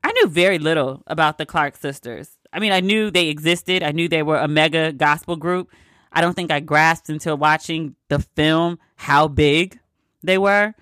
[0.02, 2.38] I knew very little about the Clark sisters.
[2.52, 3.83] I mean, I knew they existed.
[3.83, 5.70] I knew they were a mega gospel group,
[6.12, 9.78] I don't think I grasped until watching the film how big
[10.22, 10.74] they were.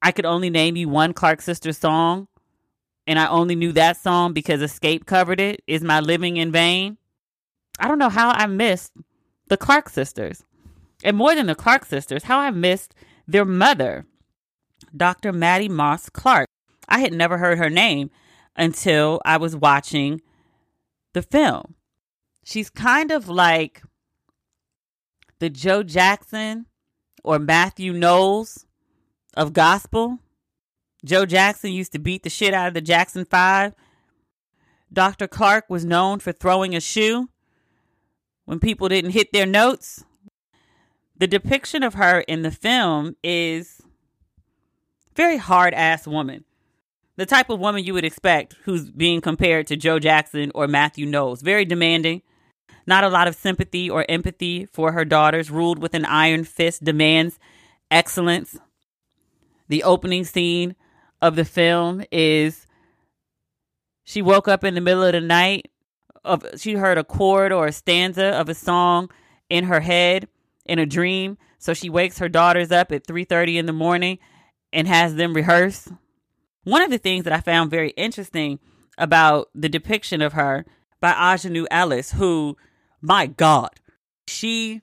[0.00, 2.26] I could only name you one Clark Sisters song,
[3.06, 5.62] and I only knew that song because Xscape covered it.
[5.66, 6.96] Is My Living in Vain?
[7.78, 8.92] I don't know how I missed
[9.48, 10.44] the Clark Sisters.
[11.04, 12.94] And more than the Clark Sisters, how I missed
[13.26, 14.06] their mother,
[14.96, 15.32] Dr.
[15.32, 16.48] Mattie Moss Clark.
[16.88, 18.10] I had never heard her name
[18.56, 20.20] until I was watching
[21.12, 21.74] the film.
[22.44, 23.82] She's kind of like
[25.42, 26.66] the Joe Jackson
[27.24, 28.64] or Matthew Knowles
[29.36, 30.20] of gospel.
[31.04, 33.74] Joe Jackson used to beat the shit out of the Jackson Five.
[34.92, 35.26] Dr.
[35.26, 37.28] Clark was known for throwing a shoe
[38.44, 40.04] when people didn't hit their notes.
[41.18, 43.82] The depiction of her in the film is
[45.16, 46.44] very hard ass woman.
[47.16, 51.04] The type of woman you would expect who's being compared to Joe Jackson or Matthew
[51.04, 51.42] Knowles.
[51.42, 52.22] Very demanding.
[52.86, 56.84] Not a lot of sympathy or empathy for her daughters, ruled with an iron fist,
[56.84, 57.38] demands
[57.90, 58.58] excellence.
[59.68, 60.74] The opening scene
[61.20, 62.66] of the film is
[64.04, 65.70] she woke up in the middle of the night
[66.24, 69.10] of she heard a chord or a stanza of a song
[69.48, 70.28] in her head
[70.64, 71.38] in a dream.
[71.58, 74.18] So she wakes her daughters up at 3:30 in the morning
[74.72, 75.88] and has them rehearse.
[76.64, 78.58] One of the things that I found very interesting
[78.98, 80.64] about the depiction of her
[81.00, 82.56] by Aunjanue Ellis, who,
[83.02, 83.70] my God,
[84.26, 84.80] she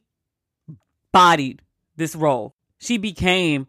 [1.11, 1.61] bodied
[1.95, 2.53] this role.
[2.79, 3.67] She became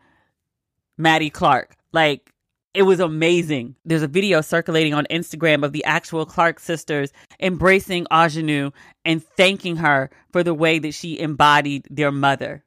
[0.99, 1.77] Mattie Clark.
[1.93, 2.33] Like,
[2.75, 3.77] it was amazing.
[3.85, 8.73] There's a video circulating on Instagram of the actual Clark sisters embracing Aunjanue
[9.05, 12.63] and thanking her for the way that she embodied their mother.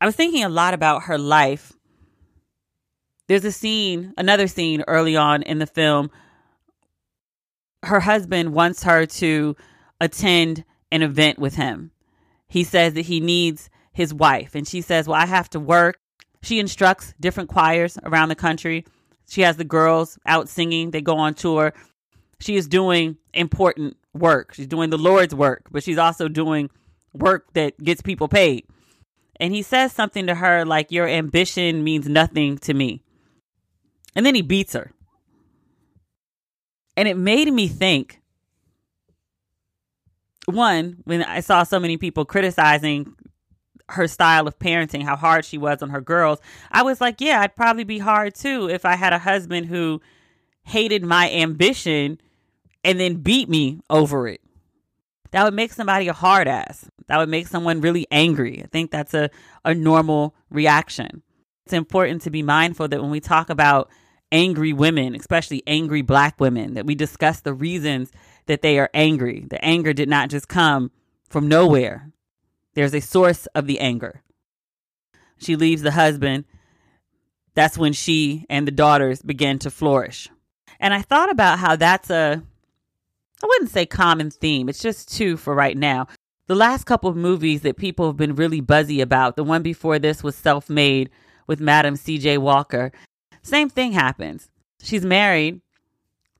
[0.00, 1.72] I was thinking a lot about her life
[3.28, 6.10] there's a scene, another scene early on in the film.
[7.82, 9.56] Her husband wants her to
[10.00, 11.90] attend an event with him.
[12.46, 15.98] He says that he needs his wife, and she says, Well, I have to work.
[16.42, 18.84] She instructs different choirs around the country.
[19.28, 21.72] She has the girls out singing, they go on tour.
[22.40, 24.52] She is doing important work.
[24.54, 26.70] She's doing the Lord's work, but she's also doing
[27.14, 28.66] work that gets people paid.
[29.40, 33.02] And he says something to her like, Your ambition means nothing to me.
[34.14, 34.92] And then he beats her.
[36.96, 38.21] And it made me think
[40.46, 43.14] one, when I saw so many people criticizing
[43.90, 47.40] her style of parenting, how hard she was on her girls, I was like, yeah,
[47.40, 50.00] I'd probably be hard too if I had a husband who
[50.64, 52.20] hated my ambition
[52.84, 54.40] and then beat me over it.
[55.32, 56.88] That would make somebody a hard ass.
[57.08, 58.62] That would make someone really angry.
[58.62, 59.30] I think that's a,
[59.64, 61.22] a normal reaction.
[61.64, 63.90] It's important to be mindful that when we talk about
[64.30, 68.10] angry women, especially angry black women, that we discuss the reasons
[68.46, 69.46] that they are angry.
[69.48, 70.90] The anger did not just come
[71.28, 72.12] from nowhere,
[72.74, 74.22] there's a source of the anger.
[75.38, 76.44] She leaves the husband.
[77.54, 80.28] That's when she and the daughters begin to flourish.
[80.80, 82.42] And I thought about how that's a,
[83.42, 86.06] I wouldn't say common theme, it's just two for right now.
[86.46, 89.98] The last couple of movies that people have been really buzzy about, the one before
[89.98, 91.10] this was Self Made
[91.46, 92.38] with Madam C.J.
[92.38, 92.92] Walker.
[93.42, 94.48] Same thing happens.
[94.82, 95.60] She's married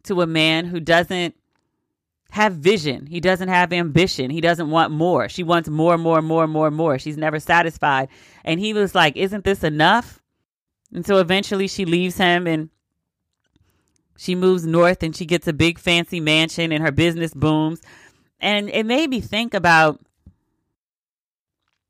[0.05, 1.35] to a man who doesn't
[2.33, 3.05] have vision.
[3.05, 4.31] He doesn't have ambition.
[4.31, 5.29] He doesn't want more.
[5.29, 6.99] She wants more, more, more, more, more.
[6.99, 8.09] She's never satisfied.
[8.43, 10.19] And he was like, Isn't this enough?
[10.95, 12.71] And so eventually she leaves him and
[14.17, 17.83] she moves north and she gets a big fancy mansion and her business booms.
[18.41, 20.01] And it made me think about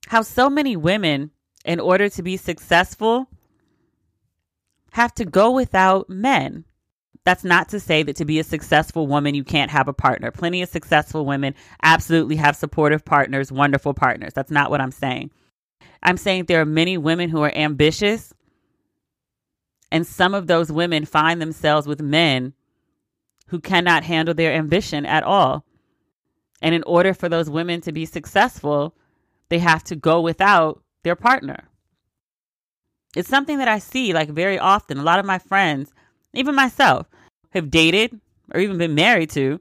[0.09, 1.31] how so many women,
[1.65, 3.29] in order to be successful,
[4.91, 6.65] have to go without men.
[7.25, 10.31] That's not to say that to be a successful woman, you can't have a partner.
[10.33, 14.33] Plenty of successful women absolutely have supportive partners, wonderful partners.
[14.35, 15.31] That's not what I'm saying.
[16.03, 18.35] I'm saying there are many women who are ambitious,
[19.93, 22.55] and some of those women find themselves with men
[23.49, 25.65] who cannot handle their ambition at all.
[26.61, 28.97] And in order for those women to be successful,
[29.49, 31.69] they have to go without their partner.
[33.15, 34.99] It's something that I see like very often.
[34.99, 35.93] A lot of my friends,
[36.35, 37.07] even myself,
[37.51, 38.19] have dated
[38.53, 39.61] or even been married to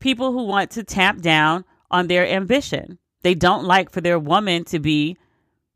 [0.00, 2.98] people who want to tamp down on their ambition.
[3.22, 5.16] They don't like for their woman to be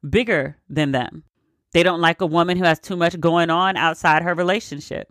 [0.08, 1.24] bigger than them.
[1.72, 5.08] They don't like a woman who has too much going on outside her relationship.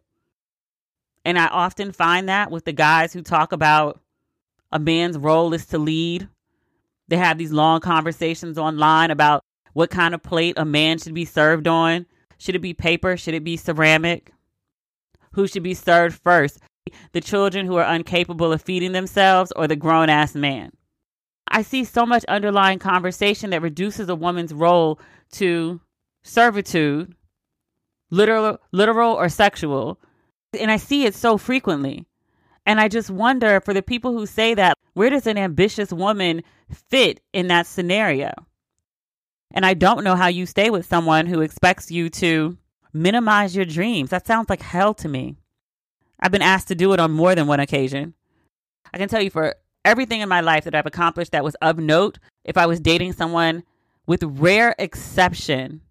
[1.25, 3.99] And I often find that with the guys who talk about
[4.71, 6.27] a man's role is to lead.
[7.07, 11.25] They have these long conversations online about what kind of plate a man should be
[11.25, 12.05] served on.
[12.37, 13.17] Should it be paper?
[13.17, 14.31] Should it be ceramic?
[15.37, 16.57] Who should be served first?
[17.11, 20.71] The children who are incapable of feeding themselves or the grown ass man?
[21.47, 24.99] I see so much underlying conversation that reduces a woman's role
[25.33, 25.79] to
[26.23, 27.13] servitude,
[28.09, 29.99] literal, literal or sexual.
[30.59, 32.07] And I see it so frequently.
[32.65, 36.41] And I just wonder for the people who say that, where does an ambitious woman
[36.89, 38.31] fit in that scenario?
[39.53, 42.57] And I don't know how you stay with someone who expects you to
[43.01, 44.09] minimize your dreams.
[44.09, 45.37] That sounds like hell to me.
[46.19, 48.13] I've been asked to do it on more than one occasion.
[48.93, 51.77] I can tell you for everything in my life that I've accomplished that was of
[51.77, 53.63] note, if I was dating someone
[54.05, 55.81] with rare exception,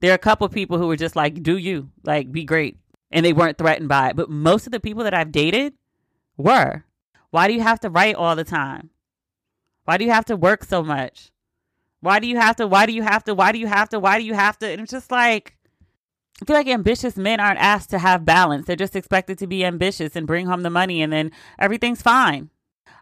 [0.00, 2.76] there are a couple people who were just like, do you, like, be great.
[3.10, 4.16] And they weren't threatened by it.
[4.16, 5.74] But most of the people that I've dated
[6.36, 6.84] were.
[7.30, 8.90] Why do you have to write all the time?
[9.84, 11.30] Why do you have to work so much?
[12.00, 12.66] Why do you have to?
[12.66, 13.34] Why do you have to?
[13.34, 14.00] Why do you have to?
[14.00, 14.68] Why do you have to?
[14.68, 15.56] And it's just like,
[16.42, 18.66] I feel like ambitious men aren't asked to have balance.
[18.66, 22.50] They're just expected to be ambitious and bring home the money, and then everything's fine.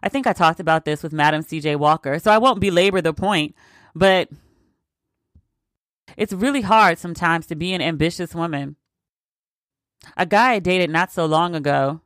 [0.03, 3.15] I think I talked about this with Madam CJ Walker, so I won't belabor the
[3.15, 3.55] point,
[3.95, 4.29] but
[6.15, 8.75] it's really hard sometimes to be an ambitious woman.
[10.15, 12.01] A guy I dated not so long ago,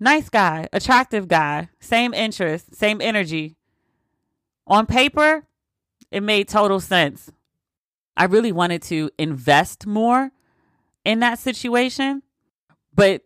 [0.00, 3.56] nice guy, attractive guy, same interests, same energy.
[4.66, 5.44] On paper,
[6.10, 7.30] it made total sense.
[8.16, 10.30] I really wanted to invest more
[11.04, 12.22] in that situation,
[12.94, 13.22] but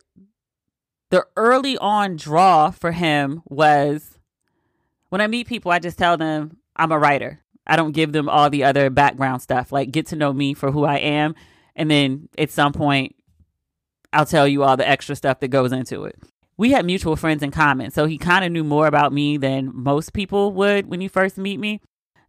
[1.09, 4.17] the early on draw for him was
[5.09, 7.41] when I meet people, I just tell them I'm a writer.
[7.65, 9.71] I don't give them all the other background stuff.
[9.71, 11.35] Like, get to know me for who I am.
[11.75, 13.15] And then at some point,
[14.11, 16.15] I'll tell you all the extra stuff that goes into it.
[16.57, 17.91] We had mutual friends in common.
[17.91, 21.37] So he kind of knew more about me than most people would when you first
[21.37, 21.79] meet me.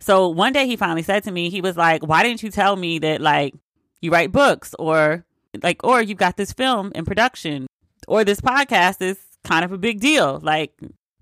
[0.00, 2.74] So one day he finally said to me, he was like, Why didn't you tell
[2.76, 3.54] me that, like,
[4.00, 5.24] you write books or,
[5.62, 7.66] like, or you've got this film in production
[8.08, 10.40] or this podcast is kind of a big deal.
[10.42, 10.72] Like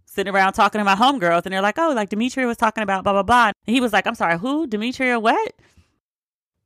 [0.07, 3.05] sitting around talking to my homegirls and they're like, oh, like Demetria was talking about
[3.05, 3.53] blah, blah, blah.
[3.67, 4.67] And he was like, I'm sorry, who?
[4.67, 5.53] Demetria what?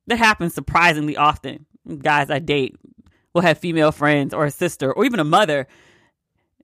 [0.06, 1.66] That happens surprisingly often.
[1.98, 2.76] Guys I date
[3.34, 5.66] will have female friends or a sister or even a mother.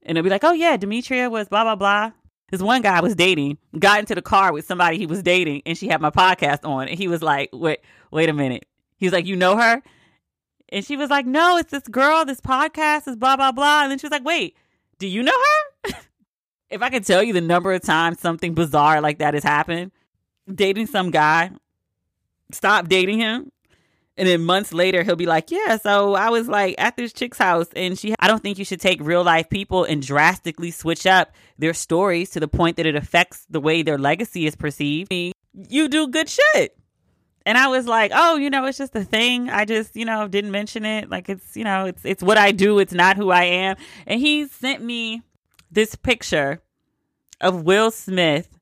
[0.03, 2.13] And they'll be like, oh, yeah, Demetria was blah, blah, blah.
[2.51, 5.63] This one guy I was dating got into the car with somebody he was dating
[5.67, 6.89] and she had my podcast on.
[6.89, 7.81] And he was like, wait,
[8.11, 8.67] wait a minute.
[8.97, 9.83] He was like, you know her?
[10.71, 13.83] And she was like, no, it's this girl, this podcast is blah, blah, blah.
[13.83, 14.57] And then she was like, wait,
[14.99, 15.39] do you know
[15.85, 15.95] her?
[16.71, 19.93] if I could tell you the number of times something bizarre like that has happened,
[20.53, 21.51] dating some guy,
[22.53, 23.53] stop dating him.
[24.19, 27.39] And then months later, he'll be like, Yeah, so I was like at this chick's
[27.39, 31.07] house, and she, I don't think you should take real life people and drastically switch
[31.07, 35.11] up their stories to the point that it affects the way their legacy is perceived.
[35.11, 36.77] You do good shit.
[37.47, 39.49] And I was like, oh, you know, it's just a thing.
[39.49, 41.09] I just, you know, didn't mention it.
[41.09, 42.79] Like it's, you know, it's it's what I do.
[42.79, 43.77] It's not who I am.
[44.07, 45.23] And he sent me
[45.71, 46.61] this picture
[47.41, 48.58] of Will Smith.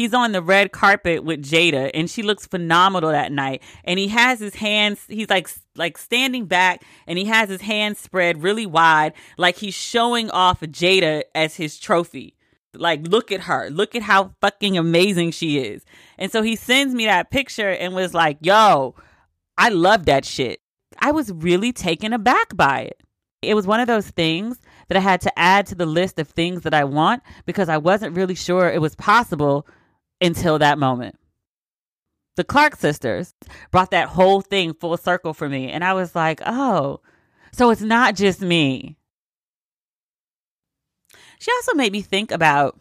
[0.00, 3.62] He's on the red carpet with Jada and she looks phenomenal that night.
[3.84, 5.46] And he has his hands he's like
[5.76, 10.62] like standing back and he has his hands spread really wide like he's showing off
[10.62, 12.34] Jada as his trophy.
[12.72, 13.68] Like, look at her.
[13.68, 15.84] Look at how fucking amazing she is.
[16.16, 18.94] And so he sends me that picture and was like, yo,
[19.58, 20.60] I love that shit.
[20.98, 23.02] I was really taken aback by it.
[23.42, 26.28] It was one of those things that I had to add to the list of
[26.28, 29.66] things that I want because I wasn't really sure it was possible
[30.20, 31.16] until that moment.
[32.36, 33.34] The Clark sisters
[33.70, 35.70] brought that whole thing full circle for me.
[35.70, 37.00] And I was like, oh,
[37.52, 38.96] so it's not just me.
[41.38, 42.78] She also made me think about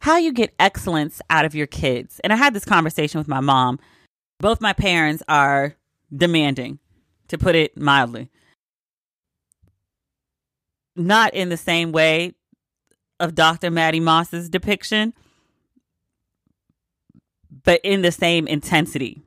[0.00, 2.20] how you get excellence out of your kids.
[2.22, 3.78] And I had this conversation with my mom.
[4.38, 5.76] Both my parents are
[6.14, 6.78] demanding,
[7.28, 8.30] to put it mildly.
[10.96, 12.34] Not in the same way
[13.18, 13.70] of Dr.
[13.70, 15.12] Mattie Moss's depiction,
[17.64, 19.22] but in the same intensity.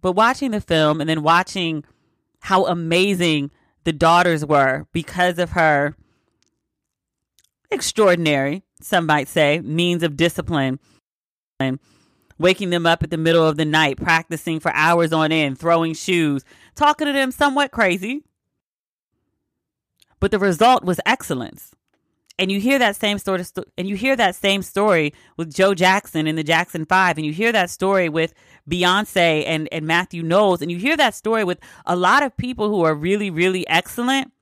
[0.00, 1.84] But watching the film and then watching
[2.40, 3.50] how amazing
[3.84, 5.96] the daughters were because of her
[7.70, 10.78] extraordinary, some might say, means of discipline.
[11.60, 11.80] And
[12.38, 15.94] waking them up at the middle of the night, practicing for hours on end, throwing
[15.94, 16.44] shoes,
[16.76, 18.22] talking to them somewhat crazy.
[20.20, 21.72] But the result was excellence.
[22.38, 23.44] And you hear that same story,
[23.76, 27.32] and you hear that same story with Joe Jackson and the Jackson Five, and you
[27.32, 28.32] hear that story with
[28.70, 32.68] Beyonce and, and Matthew Knowles, and you hear that story with a lot of people
[32.68, 34.32] who are really, really excellent.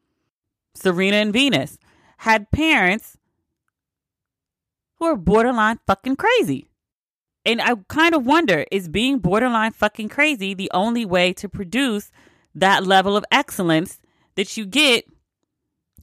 [0.74, 1.78] Serena and Venus
[2.18, 3.16] had parents
[4.99, 6.68] who are borderline fucking crazy.
[7.44, 12.11] And I kind of wonder is being borderline fucking crazy the only way to produce
[12.55, 14.01] that level of excellence
[14.34, 15.05] that you get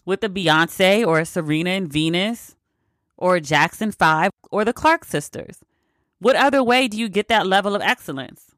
[0.06, 2.56] with a Beyonce or a Serena and Venus
[3.18, 5.60] or a Jackson 5 or the Clark sisters?
[6.20, 8.56] What other way do you get that level of excellence?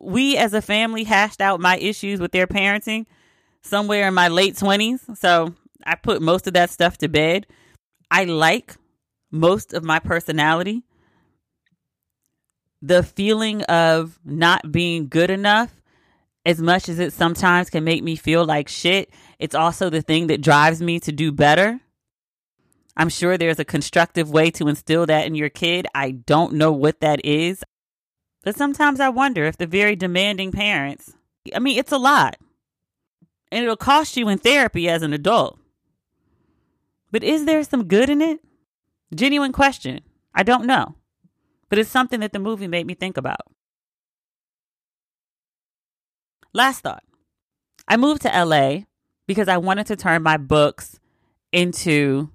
[0.00, 3.06] We as a family hashed out my issues with their parenting
[3.62, 5.16] somewhere in my late 20s.
[5.16, 5.54] So
[5.84, 7.46] I put most of that stuff to bed.
[8.10, 8.76] I like
[9.30, 10.82] most of my personality.
[12.82, 15.72] The feeling of not being good enough,
[16.44, 20.26] as much as it sometimes can make me feel like shit, it's also the thing
[20.26, 21.80] that drives me to do better.
[22.96, 25.86] I'm sure there's a constructive way to instill that in your kid.
[25.94, 27.64] I don't know what that is.
[28.42, 31.12] But sometimes I wonder if the very demanding parents,
[31.54, 32.36] I mean, it's a lot.
[33.50, 35.58] And it'll cost you in therapy as an adult.
[37.10, 38.40] But is there some good in it?
[39.14, 40.00] Genuine question.
[40.34, 40.96] I don't know.
[41.68, 43.53] But it's something that the movie made me think about.
[46.54, 47.02] Last thought
[47.88, 48.84] I moved to LA
[49.26, 51.00] because I wanted to turn my books
[51.52, 52.30] into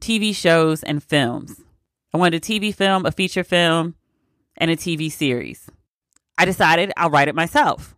[0.00, 1.60] TV shows and films.
[2.14, 3.94] I wanted a TV film, a feature film,
[4.56, 5.68] and a TV series.
[6.38, 7.94] I decided I'll write it myself.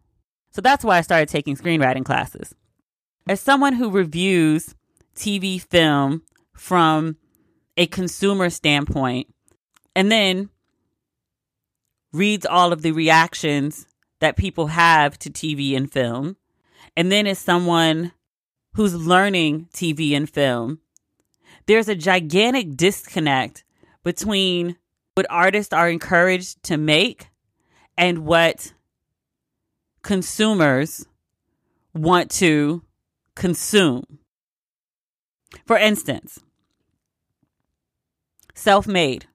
[0.51, 2.55] So that's why I started taking screenwriting classes.
[3.28, 4.74] As someone who reviews
[5.14, 6.22] TV film
[6.53, 7.16] from
[7.76, 9.32] a consumer standpoint
[9.95, 10.49] and then
[12.12, 13.86] reads all of the reactions
[14.21, 16.37] that people have to TV and film,
[16.97, 18.12] and then as someone
[18.75, 20.79] who's learning TV and film,
[21.66, 23.64] there's a gigantic disconnect
[24.03, 24.77] between
[25.14, 27.29] what artists are encouraged to make
[27.97, 28.73] and what
[30.03, 31.07] consumers
[31.95, 32.83] want to
[33.35, 34.18] consume.
[35.66, 36.39] For instance,
[38.55, 39.27] Self Made,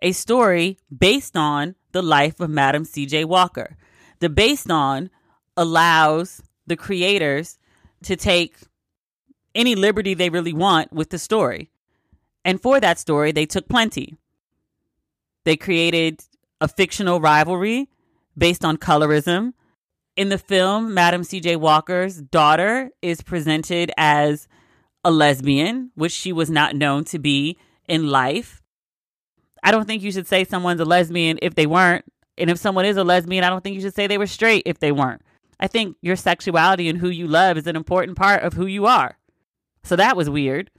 [0.00, 3.24] a story based on the life of Madam C.J.
[3.24, 3.76] Walker.
[4.20, 5.10] The based on
[5.56, 7.58] allows the creators
[8.02, 8.56] to take
[9.54, 11.70] any liberty they really want with the story.
[12.44, 14.16] And for that story, they took plenty.
[15.44, 16.24] They created
[16.60, 17.88] a fictional rivalry
[18.36, 19.52] based on colorism.
[20.16, 21.56] In the film, Madam C.J.
[21.56, 24.48] Walker's daughter is presented as
[25.04, 27.56] a lesbian, which she was not known to be
[27.88, 28.62] in life.
[29.68, 32.06] I don't think you should say someone's a lesbian if they weren't.
[32.38, 34.62] And if someone is a lesbian, I don't think you should say they were straight
[34.64, 35.20] if they weren't.
[35.60, 38.86] I think your sexuality and who you love is an important part of who you
[38.86, 39.18] are.
[39.82, 40.70] So that was weird.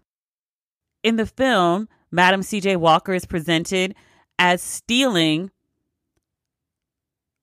[1.04, 2.78] In the film, Madam C.J.
[2.78, 3.94] Walker is presented
[4.40, 5.52] as stealing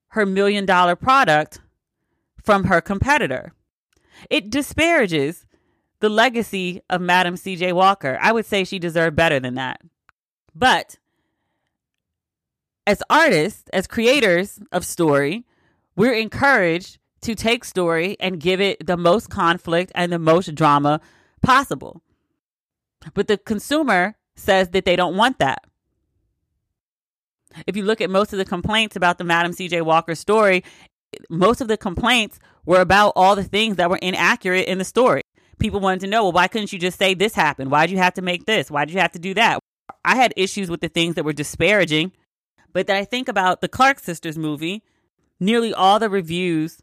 [0.09, 1.61] her million dollar product
[2.43, 3.53] from her competitor.
[4.31, 5.47] It disparages
[6.01, 7.73] the legacy of Madam C.J.
[7.73, 8.19] Walker.
[8.21, 9.81] I would say she deserved better than that.
[10.53, 10.99] But
[12.87, 15.45] as artists, as creators of story,
[15.97, 21.01] we're encouraged to take story and give it the most conflict and the most drama
[21.43, 22.03] possible.
[23.15, 25.65] But the consumer says that they don't want that.
[27.67, 30.63] If you look at most of the complaints about the Madam CJ Walker story,
[31.31, 35.23] most of the complaints were about all the things that were inaccurate in the story.
[35.59, 37.71] People wanted to know, well, why couldn't you just say this happened?
[37.71, 38.71] Why'd you have to make this?
[38.71, 39.59] Why'd you have to do that?
[40.05, 42.13] I had issues with the things that were disparaging,
[42.77, 44.83] but that I think about the Clark sisters movie,
[45.41, 46.83] nearly all the reviews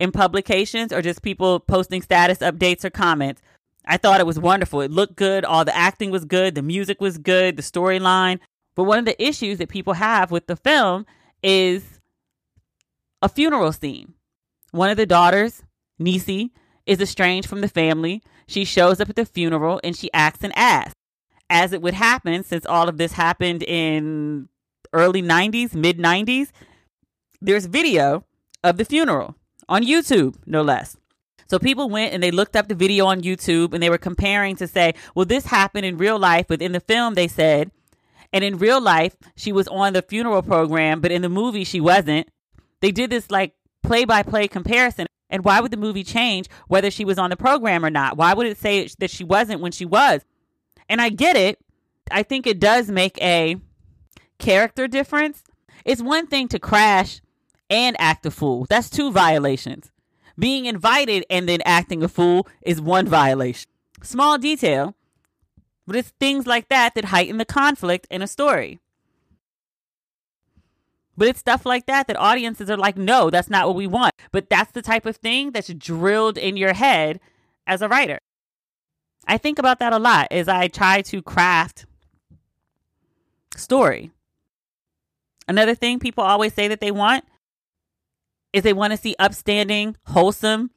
[0.00, 3.40] in publications are just people posting status updates or comments
[3.84, 4.80] I thought it was wonderful.
[4.80, 5.44] It looked good.
[5.44, 6.54] All the acting was good.
[6.54, 7.56] The music was good.
[7.56, 8.38] The storyline.
[8.74, 11.04] But one of the issues that people have with the film
[11.42, 12.00] is
[13.20, 14.14] a funeral scene.
[14.70, 15.62] One of the daughters,
[15.98, 16.52] Nisi,
[16.86, 18.22] is estranged from the family.
[18.46, 20.92] She shows up at the funeral and she acts an ass.
[21.50, 24.48] As it would happen, since all of this happened in
[24.92, 26.50] early 90s, mid 90s,
[27.40, 28.24] there's video
[28.62, 29.34] of the funeral
[29.68, 30.96] on YouTube, no less.
[31.48, 34.56] So people went and they looked up the video on YouTube and they were comparing
[34.56, 37.70] to say, well, this happened in real life, but in the film they said,
[38.32, 41.80] and in real life she was on the funeral program, but in the movie she
[41.80, 42.28] wasn't.
[42.80, 45.06] They did this like play by play comparison.
[45.28, 48.16] And why would the movie change whether she was on the program or not?
[48.16, 50.24] Why would it say that she wasn't when she was?
[50.88, 51.58] And I get it.
[52.10, 53.56] I think it does make a
[54.42, 55.42] character difference.
[55.86, 57.22] It's one thing to crash
[57.70, 58.66] and act a fool.
[58.68, 59.90] That's two violations.
[60.38, 63.70] Being invited and then acting a fool is one violation.
[64.02, 64.94] Small detail,
[65.86, 68.80] but it's things like that that heighten the conflict in a story.
[71.16, 74.14] But it's stuff like that that audiences are like, no, that's not what we want.
[74.32, 77.20] But that's the type of thing that's drilled in your head
[77.66, 78.18] as a writer.
[79.26, 81.86] I think about that a lot as I try to craft
[83.54, 84.10] story.
[85.48, 87.24] Another thing people always say that they want
[88.52, 90.70] is they want to see upstanding, wholesome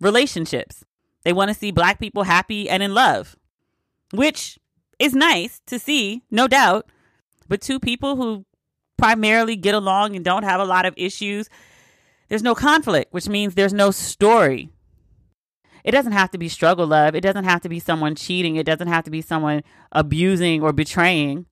[0.00, 0.84] relationships.
[1.24, 3.36] They want to see black people happy and in love,
[4.12, 4.58] which
[4.98, 6.86] is nice to see, no doubt.
[7.48, 8.44] But two people who
[8.96, 11.48] primarily get along and don't have a lot of issues,
[12.28, 14.70] there's no conflict, which means there's no story.
[15.84, 17.14] It doesn't have to be struggle love.
[17.14, 18.56] It doesn't have to be someone cheating.
[18.56, 21.46] It doesn't have to be someone abusing or betraying.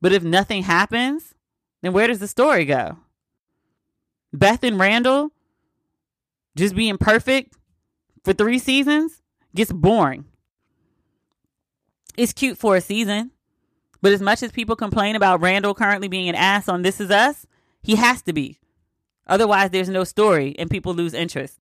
[0.00, 1.33] But if nothing happens,
[1.84, 2.98] then where does the story go?
[4.32, 5.30] Beth and Randall
[6.56, 7.56] just being perfect
[8.24, 9.22] for three seasons,
[9.54, 10.24] gets boring.
[12.16, 13.32] It's cute for a season,
[14.00, 17.10] but as much as people complain about Randall currently being an ass on This Is
[17.10, 17.46] Us,
[17.82, 18.58] he has to be.
[19.26, 21.58] Otherwise, there's no story and people lose interest.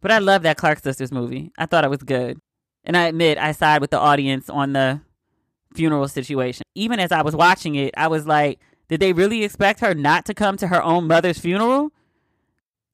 [0.00, 1.52] But I love that Clark Sisters movie.
[1.56, 2.38] I thought it was good.
[2.84, 5.00] And I admit I side with the audience on the
[5.74, 6.62] funeral situation.
[6.74, 10.24] Even as I was watching it, I was like, did they really expect her not
[10.26, 11.90] to come to her own mother's funeral?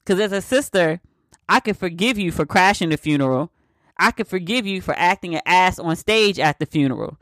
[0.05, 1.01] Because as a sister,
[1.49, 3.51] I could forgive you for crashing the funeral.
[3.99, 7.18] I could forgive you for acting an ass on stage at the funeral.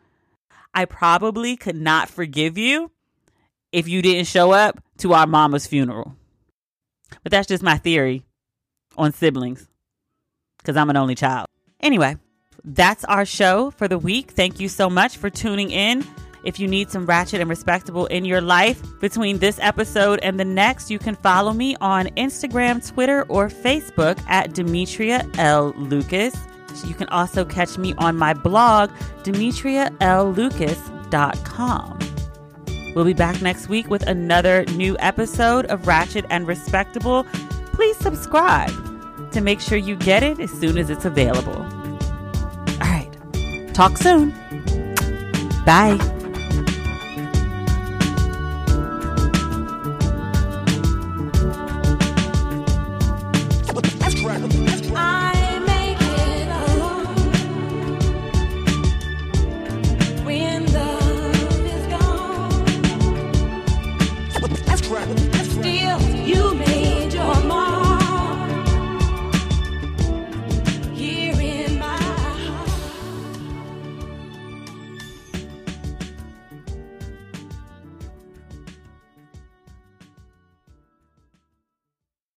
[0.75, 2.93] I probably could not forgive you
[3.73, 6.15] if you didn't show up to our mama's funeral.
[7.23, 8.25] But that's just my theory
[8.97, 9.69] on siblings
[10.59, 11.47] because I'm an only child.
[11.81, 12.17] Anyway,
[12.75, 14.33] that's our show for the week.
[14.33, 16.05] Thank you so much for tuning in.
[16.45, 20.45] If you need some ratchet and respectable in your life between this episode and the
[20.45, 25.75] next, you can follow me on Instagram, Twitter, or Facebook at Demetria L.
[25.77, 26.35] Lucas.
[26.85, 28.91] You can also catch me on my blog,
[29.25, 31.99] DemetriaLLucas.com.
[32.95, 37.25] We'll be back next week with another new episode of Ratchet and Respectable.
[37.73, 38.71] Please subscribe
[39.33, 41.78] to make sure you get it as soon as it's available.
[43.79, 44.33] Talk soon.
[45.65, 46.18] Bye.